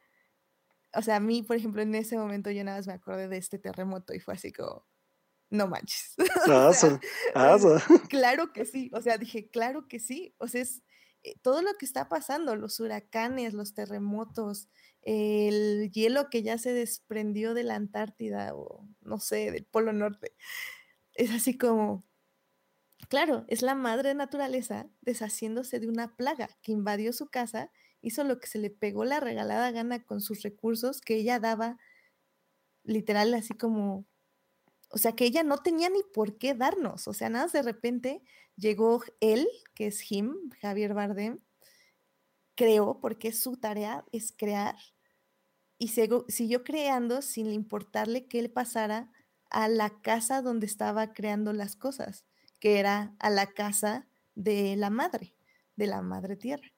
[0.95, 3.37] o sea, a mí, por ejemplo, en ese momento yo nada más me acordé de
[3.37, 4.87] este terremoto y fue así como,
[5.51, 6.15] no manches.
[6.49, 7.01] o sea,
[8.09, 10.83] claro que sí, o sea, dije, claro que sí, o sea, es
[11.23, 14.69] eh, todo lo que está pasando, los huracanes, los terremotos,
[15.03, 20.35] el hielo que ya se desprendió de la Antártida o no sé, del Polo Norte,
[21.15, 22.05] es así como,
[23.09, 27.71] claro, es la madre naturaleza deshaciéndose de una plaga que invadió su casa,
[28.03, 31.79] hizo lo que se le pegó la regalada gana con sus recursos que ella daba,
[32.85, 34.07] literal, así como
[34.91, 37.07] o sea, que ella no tenía ni por qué darnos.
[37.07, 38.23] O sea, nada de repente
[38.57, 41.39] llegó él, que es him, Javier Bardem,
[42.57, 44.77] creó, porque su tarea es crear,
[45.79, 49.11] y siguió creando sin importarle que él pasara
[49.49, 52.27] a la casa donde estaba creando las cosas,
[52.59, 55.35] que era a la casa de la madre,
[55.77, 56.71] de la madre tierra.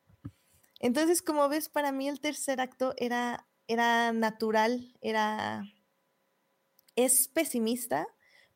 [0.82, 5.64] Entonces, como ves, para mí el tercer acto era, era natural, era...
[6.96, 8.06] Es pesimista,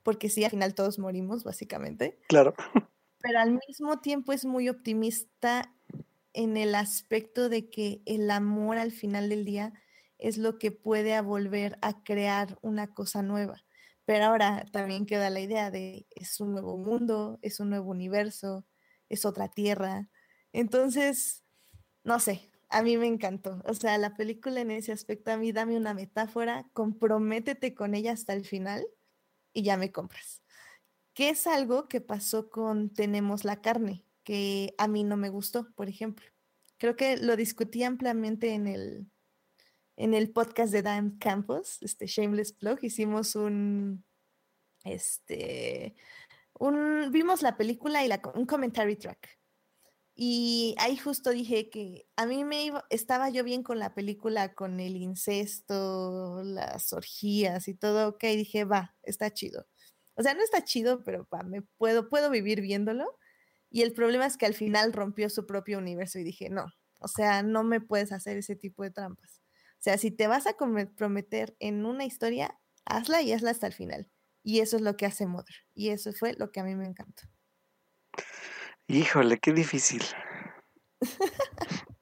[0.03, 2.19] porque sí, al final todos morimos, básicamente.
[2.29, 2.55] Claro.
[3.21, 5.73] Pero al mismo tiempo es muy optimista
[6.35, 9.73] en el aspecto de que el amor al final del día
[10.19, 13.65] es lo que puede volver a crear una cosa nueva.
[14.05, 18.67] Pero ahora también queda la idea de es un nuevo mundo, es un nuevo universo,
[19.09, 20.11] es otra tierra.
[20.53, 21.46] Entonces,
[22.07, 23.61] no sé, a mí me encantó.
[23.65, 28.13] O sea, la película en ese aspecto, a mí dame una metáfora, comprométete con ella
[28.13, 28.87] hasta el final
[29.53, 30.41] y ya me compras.
[31.15, 35.69] Que es algo que pasó con Tenemos la carne, que a mí no me gustó,
[35.75, 36.25] por ejemplo.
[36.79, 39.11] Creo que lo discutí ampliamente en el,
[39.97, 44.05] en el podcast de Dan Campos, este Shameless Plug, hicimos un,
[44.85, 45.97] este,
[46.57, 49.37] un, vimos la película y la, un commentary track.
[50.19, 54.55] Y ahí justo dije que a mí me iba, estaba yo bien con la película,
[54.55, 59.67] con el incesto, las orgías y todo, ok, dije, va, está chido.
[60.15, 63.19] O sea, no está chido, pero va, me puedo, puedo vivir viéndolo.
[63.71, 66.67] Y el problema es que al final rompió su propio universo y dije, no,
[66.99, 69.43] o sea, no me puedes hacer ese tipo de trampas.
[69.75, 73.75] O sea, si te vas a comprometer en una historia, hazla y hazla hasta el
[73.75, 74.11] final.
[74.43, 75.57] Y eso es lo que hace Mother.
[75.75, 77.25] Y eso fue lo que a mí me encantó.
[78.89, 80.03] Híjole, qué difícil.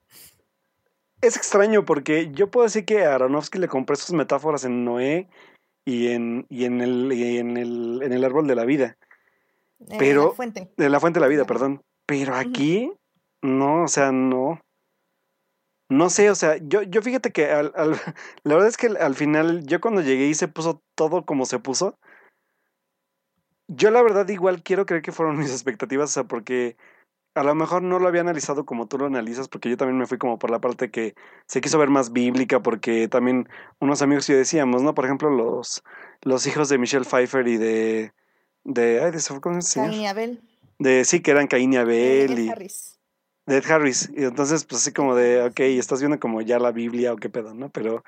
[1.20, 5.28] es extraño porque yo puedo decir que a Aronofsky le compré sus metáforas en Noé
[5.84, 8.96] y en, y en, el, en, el, en el árbol de la vida.
[9.98, 10.72] Pero, de la fuente.
[10.76, 11.82] De la fuente de la vida, perdón.
[12.06, 12.92] Pero aquí,
[13.42, 14.60] no, o sea, no.
[15.90, 17.72] No sé, o sea, yo, yo fíjate que al,
[18.44, 21.58] la verdad es que al final, yo cuando llegué y se puso todo como se
[21.58, 21.98] puso,
[23.68, 26.76] yo la verdad igual quiero creer que fueron mis expectativas, o sea, porque
[27.34, 30.06] a lo mejor no lo había analizado como tú lo analizas, porque yo también me
[30.06, 31.14] fui como por la parte que
[31.46, 33.48] se quiso ver más bíblica, porque también
[33.80, 34.94] unos amigos y yo decíamos, ¿no?
[34.94, 35.82] Por ejemplo, los,
[36.22, 38.12] los hijos de Michelle Pfeiffer y de...
[38.62, 40.40] de ay, de ¿cómo se Caín y Abel.
[40.78, 42.36] De, sí, que eran Caín y Abel.
[42.36, 43.00] De y, Harris.
[43.46, 44.10] de Ed Harris.
[44.16, 47.30] Y entonces, pues así como de, ok, estás viendo como ya la Biblia o qué
[47.30, 47.68] pedo, ¿no?
[47.70, 48.04] Pero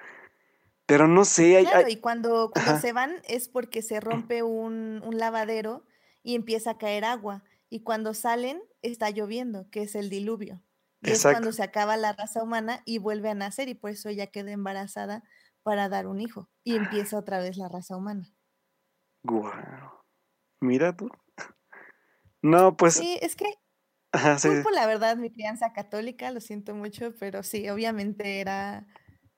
[0.87, 1.57] pero no sé.
[1.57, 5.85] Hay, Claro, hay- y cuando, cuando se van es porque se rompe un, un lavadero
[6.23, 7.45] y empieza a caer agua.
[7.69, 10.63] Y cuando salen está lloviendo, que es el diluvio.
[11.03, 14.09] Y es cuando se acaba la raza humana y vuelve a nacer y por eso
[14.09, 15.23] ella queda embarazada
[15.63, 16.49] para dar un hijo.
[16.65, 18.33] Y empieza otra vez la raza humana.
[19.25, 19.53] Guau.
[20.61, 21.11] Mira tú.
[22.43, 22.95] No, pues.
[22.95, 23.47] Sí, es que
[24.13, 24.49] Ajá, sí.
[24.49, 28.87] culpo la verdad mi crianza católica, lo siento mucho, pero sí, obviamente era...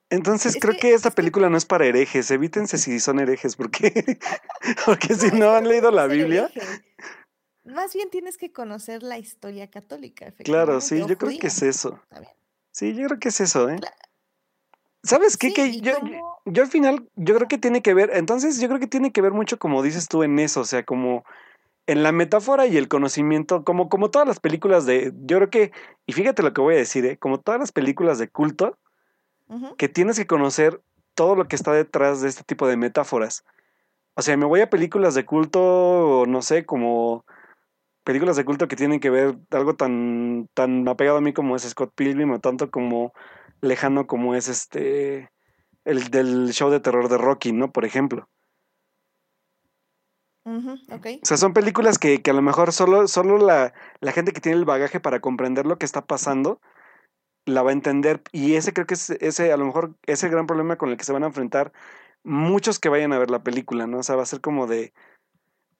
[0.09, 2.29] Entonces es creo que- que esta es que- película no es para herejes.
[2.31, 3.91] Evítense si son herejes, porque,
[4.85, 6.49] porque si no han leído la Biblia.
[7.65, 11.99] Más bien tienes que conocer la historia católica, Claro, sí, yo creo que es eso.
[12.71, 13.79] Sí, yo creo que es eso, ¿eh?
[15.03, 15.47] ¿Sabes qué?
[15.47, 18.67] Sí, que yo, yo- yo al final, yo creo que tiene que ver, entonces yo
[18.67, 21.23] creo que tiene que ver mucho como dices tú en eso, o sea, como
[21.87, 25.71] en la metáfora y el conocimiento, como, como todas las películas de, yo creo que,
[26.05, 27.17] y fíjate lo que voy a decir, ¿eh?
[27.17, 28.77] como todas las películas de culto,
[29.77, 30.81] Que tienes que conocer
[31.15, 33.43] todo lo que está detrás de este tipo de metáforas.
[34.15, 37.25] O sea, me voy a películas de culto, no sé, como
[38.03, 41.63] películas de culto que tienen que ver algo tan, tan apegado a mí como es
[41.63, 43.13] Scott Pilgrim, o tanto como
[43.61, 45.29] lejano como es este
[45.85, 47.71] el del show de terror de Rocky, ¿no?
[47.71, 48.29] Por ejemplo.
[51.21, 54.41] O sea, son películas que, que a lo mejor solo, solo la, la gente que
[54.41, 56.61] tiene el bagaje para comprender lo que está pasando
[57.53, 58.21] la va a entender.
[58.31, 60.97] Y ese creo que es ese, a lo mejor, es el gran problema con el
[60.97, 61.71] que se van a enfrentar
[62.23, 63.99] muchos que vayan a ver la película, ¿no?
[63.99, 64.93] O sea, va a ser como de.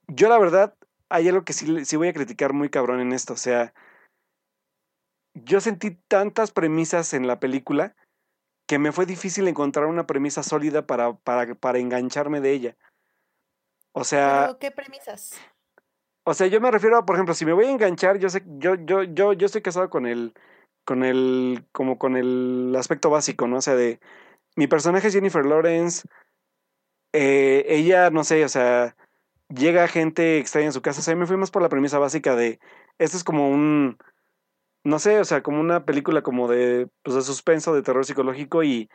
[0.08, 0.76] Yo, la verdad,
[1.10, 3.34] hay algo que sí, sí voy a criticar muy cabrón en esto.
[3.34, 3.74] O sea,
[5.34, 7.96] yo sentí tantas premisas en la película
[8.68, 12.78] que me fue difícil encontrar una premisa sólida para, para, para engancharme de ella.
[13.94, 14.42] O sea.
[14.46, 15.34] Pero, ¿qué premisas?
[16.24, 18.44] O sea, yo me refiero a, por ejemplo, si me voy a enganchar, yo sé,
[18.46, 20.34] yo, yo, yo, yo estoy casado con el,
[20.86, 23.58] con el, como con el aspecto básico, ¿no?
[23.58, 24.00] O sea, de
[24.56, 26.08] mi personaje es Jennifer Lawrence,
[27.14, 28.96] eh, ella, no sé, o sea,
[29.50, 32.36] llega gente extraña en su casa, o sea, me fui más por la premisa básica
[32.36, 32.60] de,
[32.98, 33.98] esto es como un,
[34.84, 38.64] no sé, o sea, como una película como de, pues, de suspenso, de terror psicológico
[38.64, 38.90] y,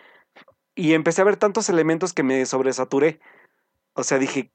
[0.75, 3.21] y empecé a ver tantos elementos que me sobresaturé.
[3.95, 4.53] O sea, dije,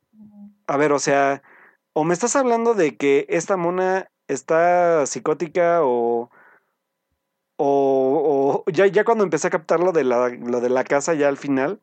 [0.68, 1.42] a ver, o sea,
[1.94, 6.30] o me estás hablando de que esta mona está psicótica o,
[7.60, 11.14] o, o ya, ya cuando empecé a captar lo de la, lo de la casa
[11.16, 11.80] ya al final,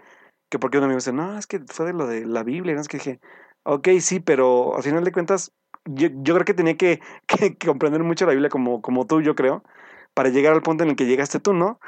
[0.50, 2.80] que porque un amigo dice, no, es que fue de lo de la Biblia, no
[2.82, 3.20] es que dije,
[3.64, 5.52] ok, sí, pero al final de cuentas,
[5.86, 9.22] yo, yo creo que tenía que, que- que comprender mucho la Biblia como, como tú,
[9.22, 9.64] yo creo,
[10.14, 11.80] para llegar al punto en el que llegaste tú, ¿no?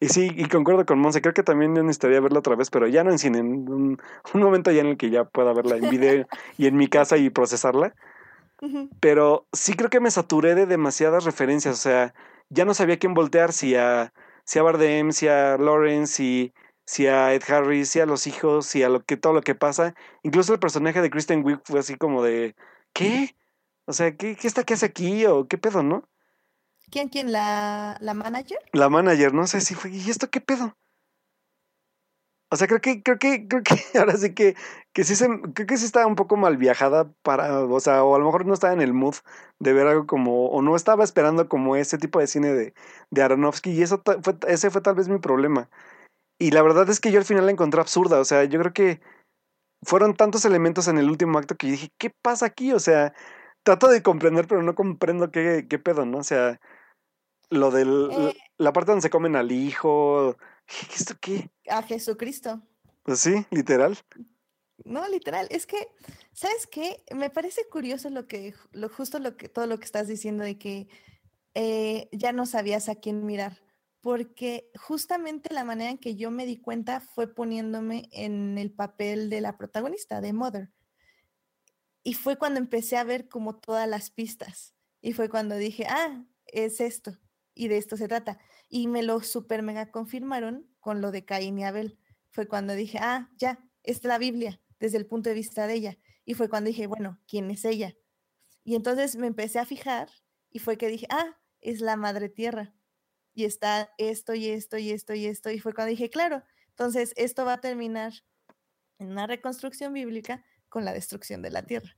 [0.00, 3.04] Y sí, y concuerdo con Monse, creo que también necesitaría verla otra vez, pero ya
[3.04, 3.98] no en cine, en un,
[4.34, 6.26] un momento ya en el que ya pueda verla en video
[6.58, 7.94] y en mi casa y procesarla.
[9.00, 12.14] Pero sí creo que me saturé de demasiadas referencias, o sea,
[12.50, 14.12] ya no sabía quién voltear, si a,
[14.44, 18.66] si a Bardem, si a Lawrence, si, si a Ed Harris, si a los hijos,
[18.66, 19.94] si a lo que, todo lo que pasa.
[20.22, 22.56] Incluso el personaje de Kristen Wiig fue así como de,
[22.92, 23.36] ¿qué?
[23.86, 25.26] O sea, ¿qué, qué está que hace aquí?
[25.26, 26.08] ¿O qué pedo, no?
[26.90, 27.32] ¿Quién, quién?
[27.32, 28.58] ¿La, la manager?
[28.72, 30.76] La manager, no sé si fue, ¿y esto qué pedo?
[32.50, 34.56] O sea, creo que, creo que, creo que ahora sí que,
[34.94, 38.14] que sí se, creo que sí estaba un poco mal viajada para, o sea, o
[38.14, 39.16] a lo mejor no estaba en el mood
[39.58, 42.74] de ver algo como, o no estaba esperando como ese tipo de cine de,
[43.10, 45.68] de Aronofsky, y eso fue, ese fue tal vez mi problema.
[46.38, 48.72] Y la verdad es que yo al final la encontré absurda, o sea, yo creo
[48.72, 49.00] que
[49.84, 52.72] fueron tantos elementos en el último acto que yo dije, ¿qué pasa aquí?
[52.72, 53.14] O sea,
[53.64, 56.18] trato de comprender, pero no comprendo qué, qué pedo, ¿no?
[56.18, 56.60] O sea,
[57.50, 58.34] lo del, Eh.
[58.58, 60.36] la parte donde se comen al hijo,
[60.94, 61.50] ¿esto qué?
[61.68, 62.62] A Jesucristo.
[63.02, 63.98] Pues sí, literal.
[64.84, 65.88] No, literal, es que,
[66.32, 67.02] ¿sabes qué?
[67.14, 70.56] Me parece curioso lo que, lo justo lo que, todo lo que estás diciendo de
[70.58, 70.88] que
[71.54, 73.60] eh, ya no sabías a quién mirar,
[74.00, 79.30] porque justamente la manera en que yo me di cuenta fue poniéndome en el papel
[79.30, 80.70] de la protagonista, de Mother.
[82.04, 84.74] Y fue cuando empecé a ver como todas las pistas.
[85.00, 87.18] Y fue cuando dije, ah, es esto.
[87.54, 88.38] Y de esto se trata.
[88.68, 91.98] Y me lo super mega confirmaron con lo de Caín y Abel.
[92.30, 95.98] Fue cuando dije, ah, ya, es la Biblia desde el punto de vista de ella.
[96.24, 97.96] Y fue cuando dije, bueno, ¿quién es ella?
[98.64, 100.10] Y entonces me empecé a fijar
[100.50, 102.74] y fue que dije, ah, es la madre tierra.
[103.34, 105.50] Y está esto y esto y esto y esto.
[105.50, 108.12] Y fue cuando dije, claro, entonces esto va a terminar
[108.98, 111.96] en una reconstrucción bíblica con la destrucción de la tierra.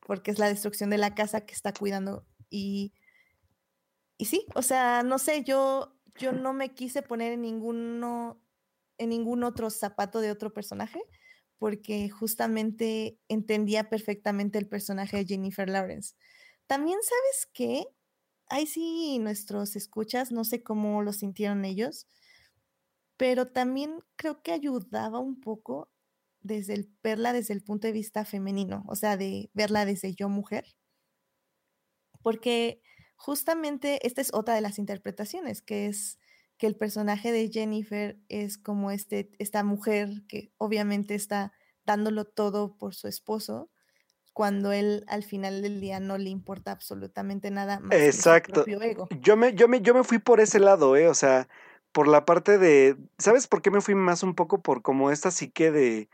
[0.00, 2.26] Porque es la destrucción de la casa que está cuidando.
[2.50, 2.94] Y,
[4.16, 8.40] y sí, o sea, no sé, yo, yo no me quise poner en ninguno,
[8.98, 11.00] en ningún otro zapato de otro personaje
[11.58, 16.14] porque justamente entendía perfectamente el personaje de Jennifer Lawrence.
[16.66, 17.86] También sabes que,
[18.48, 22.06] ahí sí nuestros escuchas, no sé cómo lo sintieron ellos,
[23.16, 25.90] pero también creo que ayudaba un poco
[26.42, 30.28] desde el verla desde el punto de vista femenino, o sea, de verla desde yo
[30.28, 30.66] mujer,
[32.22, 32.82] porque
[33.16, 36.18] justamente esta es otra de las interpretaciones, que es
[36.56, 41.52] que el personaje de Jennifer es como este, esta mujer que obviamente está
[41.84, 43.70] dándolo todo por su esposo,
[44.32, 48.52] cuando él al final del día no le importa absolutamente nada más que su Exacto.
[48.64, 49.08] propio ego.
[49.20, 51.08] Yo me, yo me, yo me fui por ese lado, ¿eh?
[51.08, 51.48] O sea,
[51.92, 52.96] por la parte de.
[53.18, 56.08] ¿Sabes por qué me fui más un poco por como esta psique de.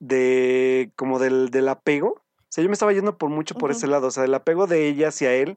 [0.00, 0.90] de.
[0.96, 2.08] como del, del apego?
[2.08, 4.66] O sea, yo me estaba yendo por mucho por ese lado, o sea, el apego
[4.66, 5.56] de ella hacia él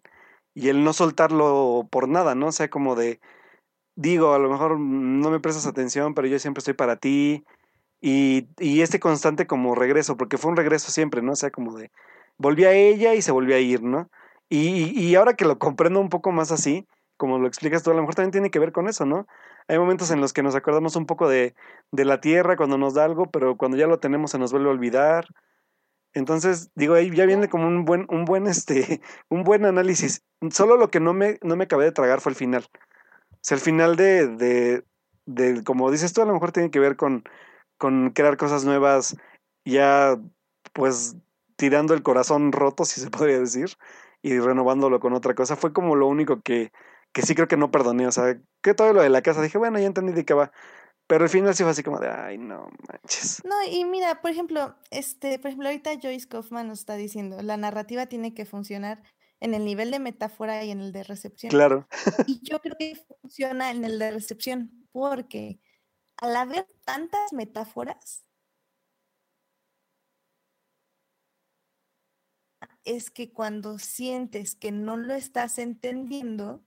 [0.55, 2.47] y el no soltarlo por nada, ¿no?
[2.49, 3.21] O sea, como de.
[3.95, 7.43] Digo, a lo mejor no me prestas atención, pero yo siempre estoy para ti.
[8.01, 11.33] Y, y este constante como regreso, porque fue un regreso siempre, ¿no?
[11.33, 11.91] O sea, como de.
[12.37, 14.09] Volví a ella y se volvió a ir, ¿no?
[14.49, 16.87] Y, y- ahora que lo comprendo un poco más así,
[17.17, 19.27] como lo explicas tú, a lo mejor también tiene que ver con eso, ¿no?
[19.67, 21.55] Hay momentos en los que nos acordamos un poco de,
[21.91, 24.69] de la tierra cuando nos da algo, pero cuando ya lo tenemos se nos vuelve
[24.69, 25.27] a olvidar.
[26.15, 30.23] Entonces, digo, ahí ya viene como un buen, un buen, este, un buen análisis.
[30.51, 32.65] Solo lo que no me, no me acabé de tragar fue el final.
[32.73, 34.85] O sea, el final de, de,
[35.25, 37.23] de, como dices tú, a lo mejor tiene que ver con,
[37.77, 39.17] con crear cosas nuevas,
[39.65, 40.17] ya
[40.73, 41.17] pues
[41.57, 43.69] tirando el corazón roto, si se podría decir,
[44.21, 45.55] y renovándolo con otra cosa.
[45.57, 46.71] Fue como lo único que,
[47.13, 48.07] que sí creo que no perdoné.
[48.07, 50.51] O sea, que todo lo de la casa dije, bueno, ya entendí de qué va.
[51.07, 53.43] Pero al final sí fue así como de, ay, no manches.
[53.45, 57.57] No, y mira, por ejemplo, este, por ejemplo, ahorita Joyce Kaufman nos está diciendo, la
[57.57, 59.03] narrativa tiene que funcionar
[59.39, 61.51] en el nivel de metáfora y en el de recepción.
[61.51, 61.87] Claro,
[62.25, 65.59] Y yo creo que funciona en el de recepción, porque
[66.17, 68.25] al haber tantas metáforas,
[72.83, 76.63] es que cuando sientes que no lo estás entendiendo,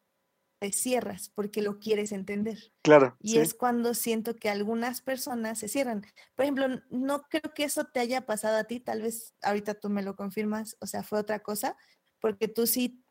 [0.59, 2.73] te cierras porque lo quieres entender.
[2.83, 3.17] claro.
[3.21, 3.39] Y sí.
[3.39, 6.05] es cuando siento que algunas personas se cierran.
[6.35, 9.89] Por ejemplo, no creo que eso te haya pasado a ti, tal vez ahorita tú
[9.89, 11.77] me lo confirmas, o sea, fue otra cosa,
[12.21, 13.05] porque tú sí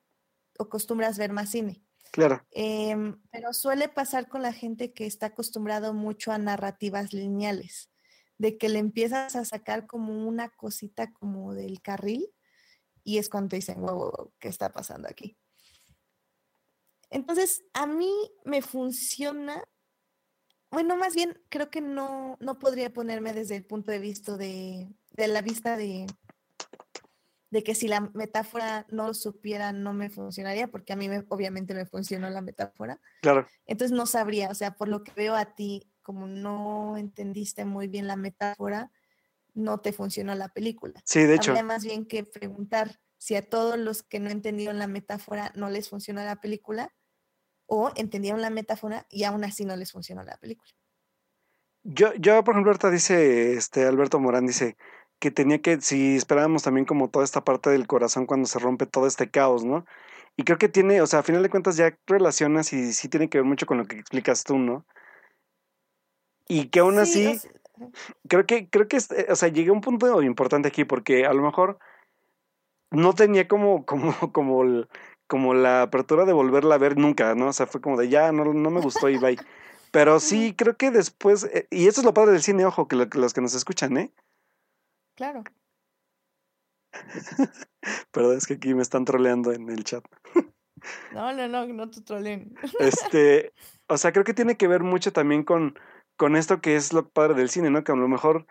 [0.60, 1.84] acostumbras ver más cine.
[2.12, 2.45] Claro.
[2.52, 7.89] Em, pero suele pasar con la gente que está acostumbrado mucho a narrativas lineales,
[8.38, 12.28] de que le empiezas a sacar como una cosita como del carril
[13.04, 15.38] y es cuando te dicen, wow, wow, wow, ¿qué está pasando aquí?
[17.10, 18.12] Entonces, a mí
[18.43, 19.64] me funciona,
[20.72, 24.89] bueno, más bien creo que no, no podría ponerme desde el punto de vista de,
[25.12, 26.05] de la vista de,
[27.49, 31.24] de que si la metáfora no lo supiera no me funcionaría, porque a mí me,
[31.30, 32.99] obviamente me funcionó la metáfora.
[33.22, 33.47] Claro.
[33.66, 37.88] Entonces no sabría, o sea, por lo que veo a ti, como no entendiste muy
[37.88, 38.91] bien la metáfora,
[39.53, 41.01] no te funcionó la película.
[41.05, 41.51] Sí, de hecho.
[41.51, 45.70] Habría más bien que preguntar si a todos los que no entendieron la metáfora no
[45.70, 46.93] les funcionó la película
[47.68, 50.72] o entendieron la metáfora y aún así no les funcionó la película.
[51.84, 54.76] Yo, yo por ejemplo, ahorita dice, este, Alberto Morán dice
[55.20, 58.86] que tenía que, si esperábamos también como toda esta parte del corazón cuando se rompe
[58.86, 59.86] todo este caos, ¿no?
[60.36, 63.30] Y creo que tiene, o sea, a final de cuentas ya relacionas y sí tiene
[63.30, 64.86] que ver mucho con lo que explicas tú, ¿no?
[66.47, 67.39] Y que aún así,
[68.28, 71.34] creo que, creo que, este, o sea, llegué a un punto importante aquí porque a
[71.34, 71.80] lo mejor
[72.91, 74.63] no tenía como, como, como,
[75.28, 77.47] como la apertura de volverla a ver nunca, ¿no?
[77.47, 79.38] O sea, fue como de ya, no, no me gustó y bye.
[79.91, 82.95] Pero sí, creo que después, eh, y eso es lo padre del cine, ojo, que,
[82.95, 84.11] los que nos escuchan, ¿eh?
[85.15, 85.43] Claro.
[88.11, 90.03] Perdón, es que aquí me están troleando en el chat.
[91.11, 92.55] No, no, no, no te troleen.
[92.80, 93.53] Este,
[93.88, 95.78] o sea, creo que tiene que ver mucho también con,
[96.17, 97.84] con esto que es lo padre del cine, ¿no?
[97.84, 98.45] Que a lo mejor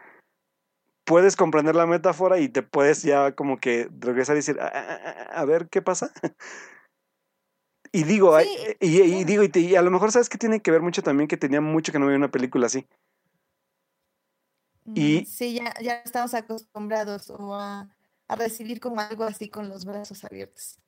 [1.06, 4.72] puedes comprender la metáfora y te puedes ya como que regresar y decir, a, ah,
[4.74, 6.10] ah, ah, a ver qué pasa.
[7.92, 8.36] y digo,
[8.80, 11.60] y, digo, y, a lo mejor sabes que tiene que ver mucho también que tenía
[11.60, 12.86] mucho que no veía una película así.
[14.94, 17.88] Y, mm, sí, ya, ya estamos acostumbrados a,
[18.28, 20.78] a recibir como algo así con los brazos abiertos.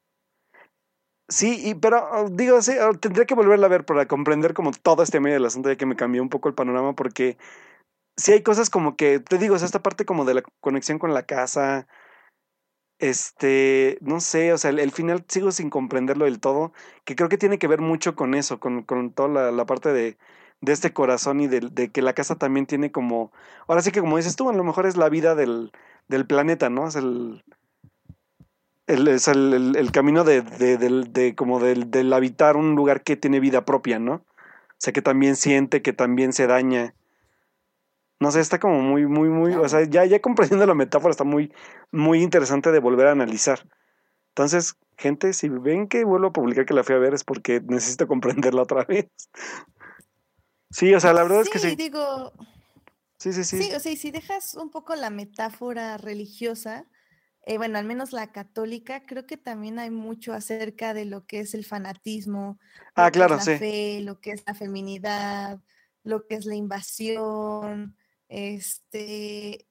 [1.29, 4.73] Sí, y, pero oh, digo, sí, oh, tendría que volverla a ver para comprender como
[4.73, 7.37] todo este medio del asunto, ya que me cambió un poco el panorama, porque
[8.19, 11.25] sí hay cosas como que, te digo, esta parte como de la conexión con la
[11.25, 11.87] casa,
[12.99, 16.73] este, no sé, o sea, el, final sigo sin comprenderlo del todo,
[17.05, 20.19] que creo que tiene que ver mucho con eso, con, con toda la, parte de,
[20.61, 23.33] de, este corazón y de, que la casa también tiene como,
[23.69, 25.73] ahora sí que como dices tú, a lo mejor es la vida del,
[26.09, 26.89] del planeta, ¿no?
[26.89, 27.45] Es el,
[28.89, 33.39] es el, el, camino de, de, de como del, del habitar un lugar que tiene
[33.39, 34.14] vida propia, ¿no?
[34.14, 36.95] O sea, que también siente, que también se daña
[38.21, 41.25] no sé, está como muy, muy, muy, o sea, ya, ya comprendiendo la metáfora está
[41.25, 41.53] muy,
[41.93, 43.69] muy interesante de volver a analizar.
[44.31, 47.61] Entonces, gente, si ven que vuelvo a publicar que la fui a ver es porque
[47.61, 49.07] necesito comprenderla otra vez.
[50.71, 51.77] Sí, o sea, la verdad es que sí.
[51.77, 52.33] digo.
[53.19, 53.62] Sí, sí, sí.
[53.62, 56.87] Sí, o sea, si dejas un poco la metáfora religiosa,
[57.47, 61.41] eh, bueno, al menos la católica, creo que también hay mucho acerca de lo que
[61.41, 62.59] es el fanatismo,
[62.95, 65.61] ah, claro, la fe, lo que es la feminidad,
[66.05, 67.97] lo que es la invasión,
[68.29, 69.66] este,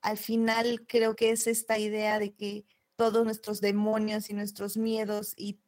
[0.00, 2.64] al final creo que es esta idea de que
[2.96, 5.60] todos nuestros demonios y nuestros miedos y,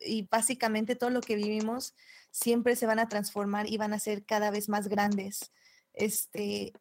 [0.00, 1.94] y básicamente todo lo que vivimos
[2.30, 5.52] siempre se van a transformar y van a ser cada vez más grandes.
[5.92, 6.72] Este,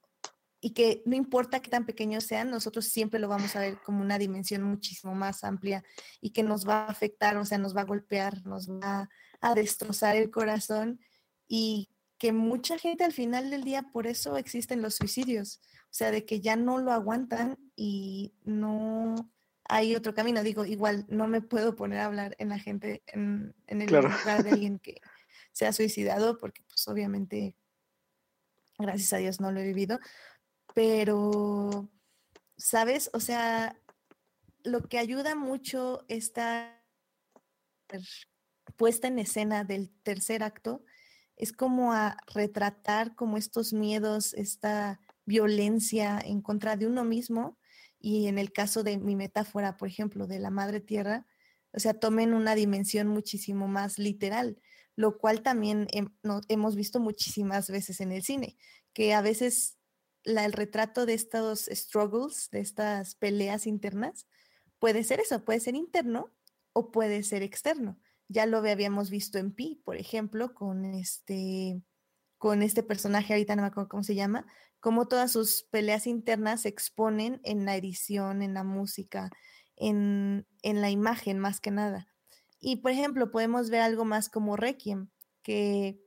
[0.61, 4.01] y que no importa qué tan pequeños sean, nosotros siempre lo vamos a ver como
[4.01, 5.83] una dimensión muchísimo más amplia
[6.21, 9.09] y que nos va a afectar, o sea, nos va a golpear, nos va
[9.41, 10.99] a destrozar el corazón
[11.47, 11.89] y
[12.21, 16.23] que mucha gente al final del día, por eso existen los suicidios, o sea, de
[16.23, 19.15] que ya no lo aguantan y no
[19.63, 20.43] hay otro camino.
[20.43, 24.51] Digo, igual no me puedo poner a hablar en la gente, en, el lugar de
[24.51, 25.01] alguien que
[25.51, 27.55] se ha suicidado, porque pues obviamente,
[28.77, 29.99] gracias a Dios no lo he vivido,
[30.75, 31.89] pero,
[32.55, 33.09] ¿sabes?
[33.13, 33.75] O sea,
[34.63, 36.85] lo que ayuda mucho esta
[38.75, 40.85] puesta en escena del tercer acto
[41.41, 47.57] es como a retratar como estos miedos, esta violencia en contra de uno mismo
[47.99, 51.25] y en el caso de mi metáfora, por ejemplo, de la madre tierra,
[51.73, 54.61] o sea, tomen una dimensión muchísimo más literal,
[54.95, 55.87] lo cual también
[56.47, 58.55] hemos visto muchísimas veces en el cine,
[58.93, 59.79] que a veces
[60.25, 64.27] el retrato de estos struggles, de estas peleas internas,
[64.77, 66.31] puede ser eso, puede ser interno
[66.73, 67.99] o puede ser externo.
[68.31, 71.81] Ya lo habíamos visto en Pi, por ejemplo, con este,
[72.37, 74.45] con este personaje, ahorita no me acuerdo cómo se llama,
[74.79, 79.29] cómo todas sus peleas internas se exponen en la edición, en la música,
[79.75, 82.07] en, en la imagen más que nada.
[82.59, 85.09] Y por ejemplo, podemos ver algo más como Requiem,
[85.43, 85.99] que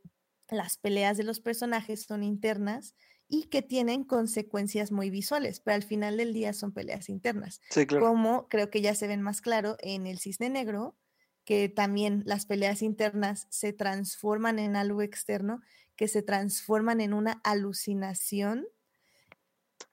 [0.48, 2.94] las peleas de los personajes son internas
[3.28, 7.60] y que tienen consecuencias muy visuales, pero al final del día son peleas internas.
[7.70, 8.06] Sí, claro.
[8.06, 10.96] Como creo que ya se ven más claro en el Cisne Negro,
[11.44, 15.60] que también las peleas internas se transforman en algo externo,
[15.96, 18.66] que se transforman en una alucinación,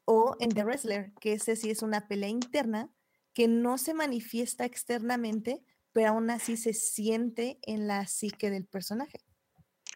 [0.05, 2.89] o en The Wrestler, que ese sí es una pelea interna
[3.33, 9.19] que no se manifiesta externamente, pero aún así se siente en la psique del personaje.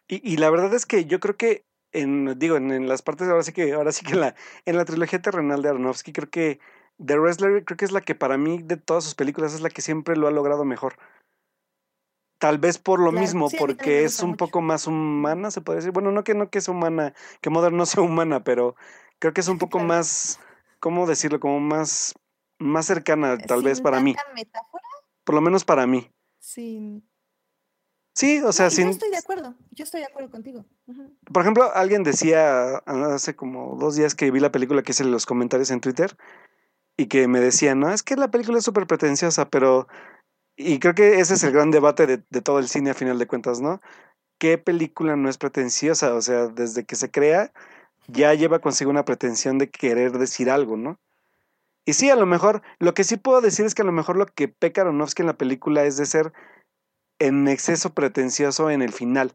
[0.08, 3.52] Y, la verdad es que yo creo que en, digo, en, las partes, ahora sí
[3.52, 6.60] que, ahora sí que en la, trilogía terrenal de Aronofsky, creo que
[7.04, 9.70] The Wrestler creo que es la que para mí de todas sus películas es la
[9.70, 10.96] que siempre lo ha logrado mejor.
[12.38, 14.38] Tal vez por lo Claro, mismo, sí, porque es un mucho.
[14.38, 15.92] poco más humana, se puede decir.
[15.92, 18.76] Bueno, no que no que es humana, que Modern no sea humana, pero
[19.18, 19.88] creo que es un poco Claro.
[19.88, 20.38] más,
[20.80, 21.40] ¿cómo decirlo?
[21.40, 22.14] Como más,
[22.58, 24.14] más cercana, tal vez Sin para mí.
[24.34, 24.84] metáfora,
[25.24, 26.10] Por lo menos para mí.
[26.38, 27.08] sin...
[28.14, 30.64] Sí, o sea, No, y yo sin, estoy de acuerdo, yo estoy de acuerdo contigo.
[31.32, 35.10] Por ejemplo, alguien decía hace como dos días que vi la película que hice en
[35.10, 36.16] los comentarios en Twitter
[36.96, 39.86] y que me decía, no, es que la película es súper pretenciosa, pero...
[40.56, 43.18] Y creo que ese es el gran debate de, de todo el cine a final
[43.18, 43.80] de cuentas, ¿no?
[44.38, 46.14] ¿Qué película no es pretenciosa?
[46.14, 47.52] O sea, desde que se crea
[48.08, 50.98] ya lleva consigo una pretensión de querer decir algo, ¿no?
[51.86, 54.16] Y sí, a lo mejor, lo que sí puedo decir es que a lo mejor
[54.16, 56.32] lo que peca Aronofsky en la película es de ser
[57.20, 59.32] en exceso pretencioso en el final.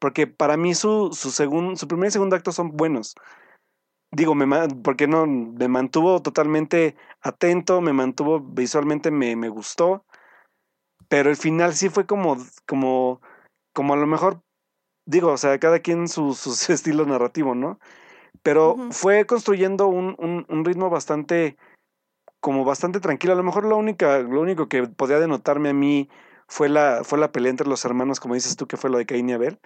[0.00, 3.14] Porque para mí su, su, segun- su primer y segundo acto son buenos.
[4.12, 4.46] Digo, me,
[4.82, 10.04] porque no, me mantuvo totalmente atento, me mantuvo visualmente, me, me gustó.
[11.10, 13.20] Pero el final sí fue como, como,
[13.74, 14.42] como a lo mejor,
[15.06, 17.80] digo, o sea, cada quien su, su estilo narrativo, ¿no?
[18.42, 21.56] Pero fue construyendo un, un, un ritmo bastante,
[22.40, 23.34] como bastante tranquilo.
[23.34, 26.08] A lo mejor lo, única, lo único que podía denotarme a mí
[26.48, 29.06] fue la, fue la pelea entre los hermanos, como dices tú, que fue lo de
[29.06, 29.58] Caín y Abel.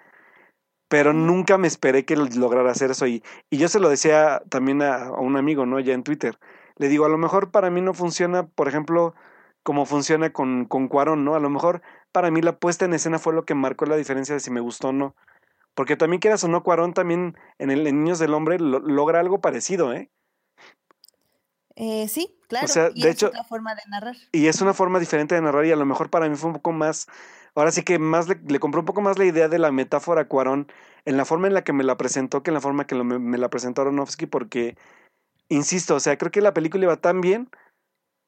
[0.89, 3.07] Pero nunca me esperé que lo- lograra hacer eso.
[3.07, 5.81] Y, y yo se lo decía también a, a un amigo, ¿no?
[5.81, 6.39] Ya en Twitter.
[6.77, 9.15] Le digo, a lo mejor para mí no funciona, por ejemplo,
[9.65, 11.35] como funciona con, con Cuarón, ¿no?
[11.35, 14.35] A lo mejor para mí la puesta en escena fue lo que marcó la diferencia
[14.35, 15.17] de si me gustó o no.
[15.75, 19.19] Porque también quieras o no, Cuarón también en el en Niños del Hombre lo- logra
[19.19, 20.11] algo parecido, ¿eh?
[21.77, 24.15] Eh, sí, claro, sea, y de es hecho- otra forma de narrar.
[24.31, 26.55] Y es una forma diferente de narrar y a lo mejor para mí fue un
[26.55, 27.09] poco más,
[27.55, 30.29] ahora sí que más le, le compré un poco más la idea de la metáfora
[30.29, 30.69] Cuarón
[31.05, 33.03] en la forma en la que me la presentó que en la forma que lo-
[33.05, 34.77] me, me la presentó Aronofsky porque,
[35.49, 37.51] insisto, o sea, creo que la película iba tan bien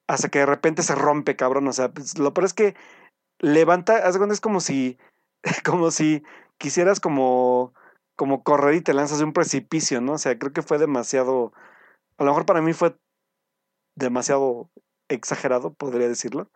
[0.07, 2.75] hasta que de repente se rompe, cabrón, o sea, pues, lo peor es que
[3.39, 4.99] levanta, es como si,
[5.65, 6.23] como si
[6.59, 7.75] quisieras como,
[8.17, 10.15] como correr y te lanzas de un precipicio, ¿no?
[10.15, 11.53] O sea, creo que fue demasiado,
[12.19, 12.97] a lo mejor para mí fue
[13.97, 14.71] demasiado
[15.09, 16.51] exagerado, podría decirlo.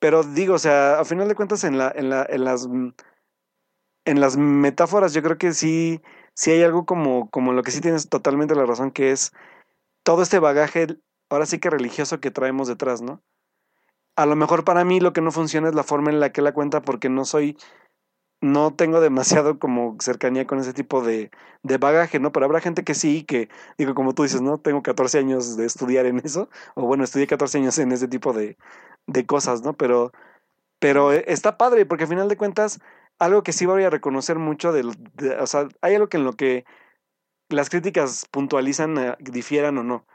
[0.00, 2.90] Pero digo, o sea, a final de cuentas en la, en la, en las mm,
[4.04, 6.00] en las metáforas yo creo que sí,
[6.34, 9.32] sí hay algo como, como lo que sí tienes totalmente la razón, que es
[10.02, 10.98] todo este bagaje,
[11.30, 13.22] ahora sí que religioso que traemos detrás, ¿no?
[14.16, 16.42] A lo mejor para mí lo que no funciona es la forma en la que
[16.42, 17.56] la cuenta porque no soy,
[18.40, 21.30] no tengo demasiado como cercanía con ese tipo de,
[21.62, 22.32] de bagaje, ¿no?
[22.32, 24.58] Pero habrá gente que sí, que digo, como tú dices, ¿no?
[24.58, 28.32] Tengo 14 años de estudiar en eso, o bueno, estudié 14 años en ese tipo
[28.32, 28.56] de,
[29.06, 29.74] de cosas, ¿no?
[29.74, 30.12] Pero,
[30.80, 32.80] pero eh, está padre porque al final de cuentas,
[33.18, 36.24] algo que sí voy a reconocer mucho, del, de- o sea, hay algo que en
[36.24, 36.64] lo que
[37.48, 40.06] las críticas puntualizan, eh, difieran o no,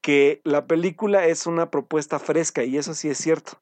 [0.00, 3.60] que la película es una propuesta fresca y eso sí es cierto.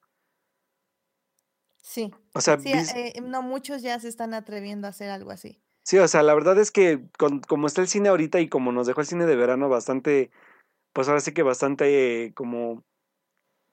[1.82, 5.62] Sí, O sea, sí, eh, no muchos ya se están atreviendo a hacer algo así.
[5.84, 8.72] Sí, o sea, la verdad es que con- como está el cine ahorita y como
[8.72, 10.30] nos dejó el cine de verano bastante,
[10.92, 12.82] pues ahora sí que bastante eh, como,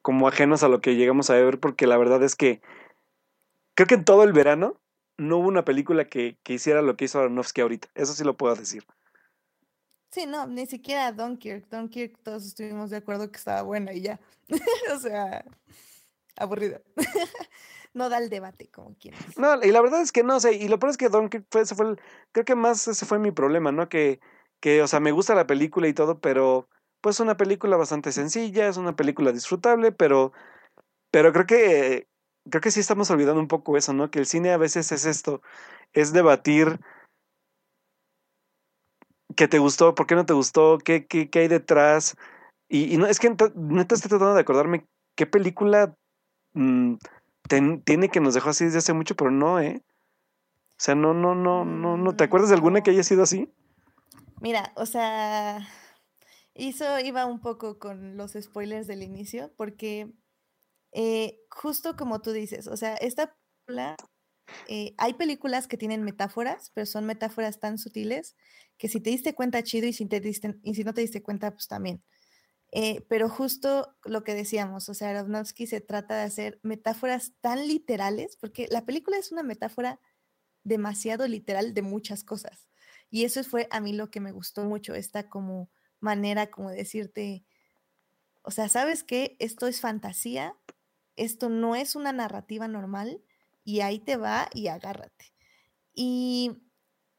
[0.04, 2.62] como ajenos a lo que llegamos a ver, porque la verdad es que
[3.76, 4.80] creo que en todo el verano
[5.18, 7.88] no hubo una película que, que hiciera lo que hizo Aronofsky ahorita.
[7.96, 8.86] Eso sí lo puedo decir.
[10.14, 11.68] Sí, no, ni siquiera Dunkirk.
[11.72, 14.20] Dunkirk todos estuvimos de acuerdo que estaba buena y ya.
[14.96, 15.44] O sea,
[16.38, 16.82] aburrida.
[17.96, 19.14] No da el debate como dice.
[19.38, 21.62] No, y la verdad es que no, sea, y lo peor es que Dunkirk fue,
[21.62, 22.02] ese fue el-
[22.32, 23.88] creo que más ese fue mi problema, ¿no?
[23.88, 24.20] Que,
[24.60, 26.68] que, o sea, me gusta la película y todo, pero
[27.02, 30.34] pues es una película bastante sencilla, es una película disfrutable, pero,
[31.12, 32.08] pero creo que,
[32.50, 34.10] creo que sí estamos olvidando un poco eso, ¿no?
[34.10, 35.44] Que el cine a veces es esto,
[35.94, 36.80] es debatir
[39.36, 42.16] qué te gustó, por qué no te gustó, qué, qué, qué hay detrás.
[42.70, 45.96] Y, y no, es que neta estoy tratando de acordarme qué película
[46.54, 46.96] mm,
[47.50, 49.82] ten- tiene que nos dejó así desde hace mucho, pero no, ¿eh?
[50.78, 52.16] O sea, no, no, no, no, no.
[52.16, 53.50] ¿Te Mm, acuerdas de alguna que haya sido así?
[54.42, 55.68] Mira, o sea,
[56.56, 60.14] eso iba un poco con los spoilers del inicio, porque
[60.94, 63.96] eh, justo como tú dices, o sea, esta película,
[64.68, 68.36] eh, hay películas que tienen metáforas, pero son metáforas tan sutiles
[68.78, 72.04] que si te diste cuenta, chido, y si, no te diste cuenta, pues también.
[72.72, 77.68] Eh, pero justo lo que decíamos, o sea, Aronofsky se trata de hacer metáforas tan
[77.68, 80.00] literales, porque la película es una metáfora
[80.64, 82.68] demasiado literal de muchas cosas.
[83.10, 85.70] Y eso fue a mí lo que me gustó mucho, esta como
[86.00, 87.46] manera como decirte,
[88.42, 89.38] o sea, ¿sabes qué?
[89.40, 90.58] Esto es fantasía,
[91.16, 93.22] esto no es una narrativa normal
[93.64, 95.34] y ahí te va y agárrate.
[95.94, 96.52] Y,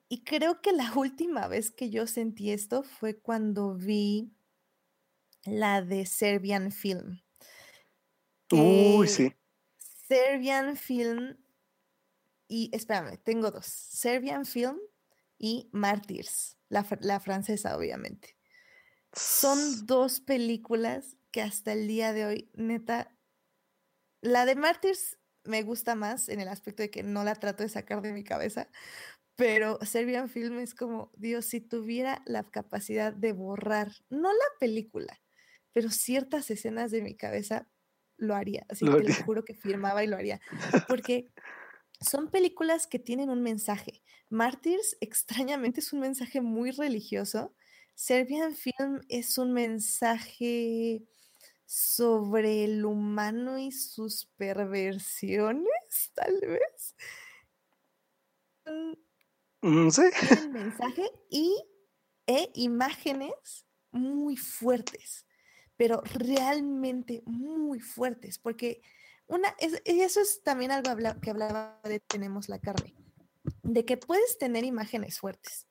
[0.08, 4.32] y creo que la última vez que yo sentí esto fue cuando vi
[5.44, 7.20] la de Serbian Film.
[8.50, 9.32] Uy, sí.
[10.06, 11.36] Serbian Film
[12.46, 14.78] y, espérame, tengo dos, Serbian Film
[15.38, 18.36] y Martyrs, la, la francesa, obviamente.
[19.12, 23.16] Son dos películas que hasta el día de hoy, neta,
[24.20, 27.68] la de Martyrs me gusta más en el aspecto de que no la trato de
[27.68, 28.68] sacar de mi cabeza,
[29.36, 35.20] pero Serbian Film es como, Dios, si tuviera la capacidad de borrar, no la película,
[35.72, 37.68] pero ciertas escenas de mi cabeza,
[38.16, 38.64] lo haría.
[38.68, 40.40] Así que te juro que firmaba y lo haría.
[40.88, 41.32] Porque
[42.00, 44.02] son películas que tienen un mensaje.
[44.30, 47.54] Martyrs, extrañamente, es un mensaje muy religioso.
[47.94, 51.04] Serbian Film es un mensaje
[51.74, 55.66] sobre el humano y sus perversiones,
[56.14, 56.94] tal vez.
[59.60, 60.02] Mm, sí.
[60.28, 61.52] Tienen mensaje y
[62.28, 65.26] e imágenes muy fuertes,
[65.76, 68.80] pero realmente muy fuertes, porque
[69.26, 72.94] una, eso es también algo que hablaba de Tenemos la carne,
[73.64, 75.66] de que puedes tener imágenes fuertes.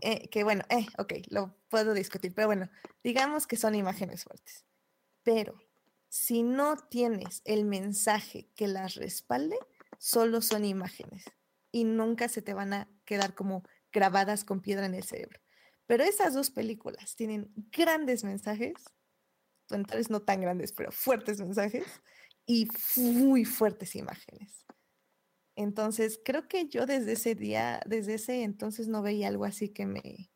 [0.00, 2.70] Eh, que bueno, eh, ok, lo puedo discutir, pero bueno,
[3.04, 4.64] digamos que son imágenes fuertes.
[5.22, 5.54] Pero
[6.08, 9.56] si no tienes el mensaje que las respalde,
[9.98, 11.24] solo son imágenes
[11.72, 13.62] y nunca se te van a quedar como
[13.92, 15.40] grabadas con piedra en el cerebro.
[15.86, 18.74] Pero esas dos películas tienen grandes mensajes,
[19.70, 21.84] entonces no tan grandes, pero fuertes mensajes
[22.46, 24.66] y muy fuertes imágenes.
[25.56, 29.86] Entonces, creo que yo desde ese día, desde ese entonces no veía algo así que
[29.86, 30.30] me